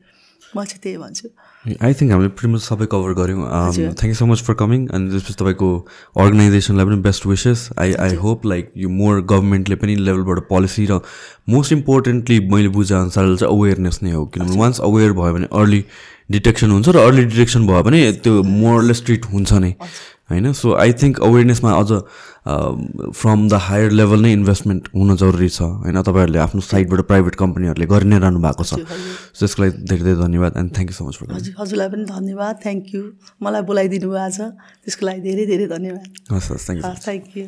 [0.56, 1.28] म चाहिँ त्यही भन्छु।
[1.84, 3.44] आई थिङ्क हामीले प्रिमस सबै कभर गऱ्यौँ।
[4.00, 5.70] Thank you so much for coming अनि त्यसपछि तपाईँको
[6.24, 11.04] अर्गनाइजेसनलाई पनि best wishes I I hope like यो मोर गभर्मेन्टले पनि लेभलबाट पोलिसी र
[11.52, 15.84] मोस्ट इम्पोर्टेन्टली मैले बुझेअनुसार चाहिँ अवेरनेस नै हो। किनभने वान्स अवेर भयो भने अर्ली
[16.32, 19.72] डिटेक्सन हुन्छ र अर्ली डिटेक्सन भयो भने त्यो मोरलेस ट्रिट हुन्छ नै।
[20.30, 20.52] होइन?
[20.54, 21.90] सो आई थिङ्क अवेरनेसमा अझ
[22.48, 26.02] फ्रम द हायर लेभल नै इन्भेस्टमेन्ट हुन जरुरी छ होइन?
[26.02, 28.74] तपाईँहरूले आफ्नो साइडबाट प्राइभेट कम्पनीहरूले गरि नै रहनु भएको छ।
[29.40, 32.56] त्यसको लागि धेरै धेरै धन्यवाद and thank you so much for हजुर हजुरलाई पनि धन्यवाद
[32.66, 33.02] थ्याङ्क यू
[33.44, 34.38] मलाई बोलाइदिनु भयो आज
[34.84, 37.48] त्यसको लागि धेरै धेरै धन्यवाद। हस् हस् थ्याङ्क यू थ्याङ्क यू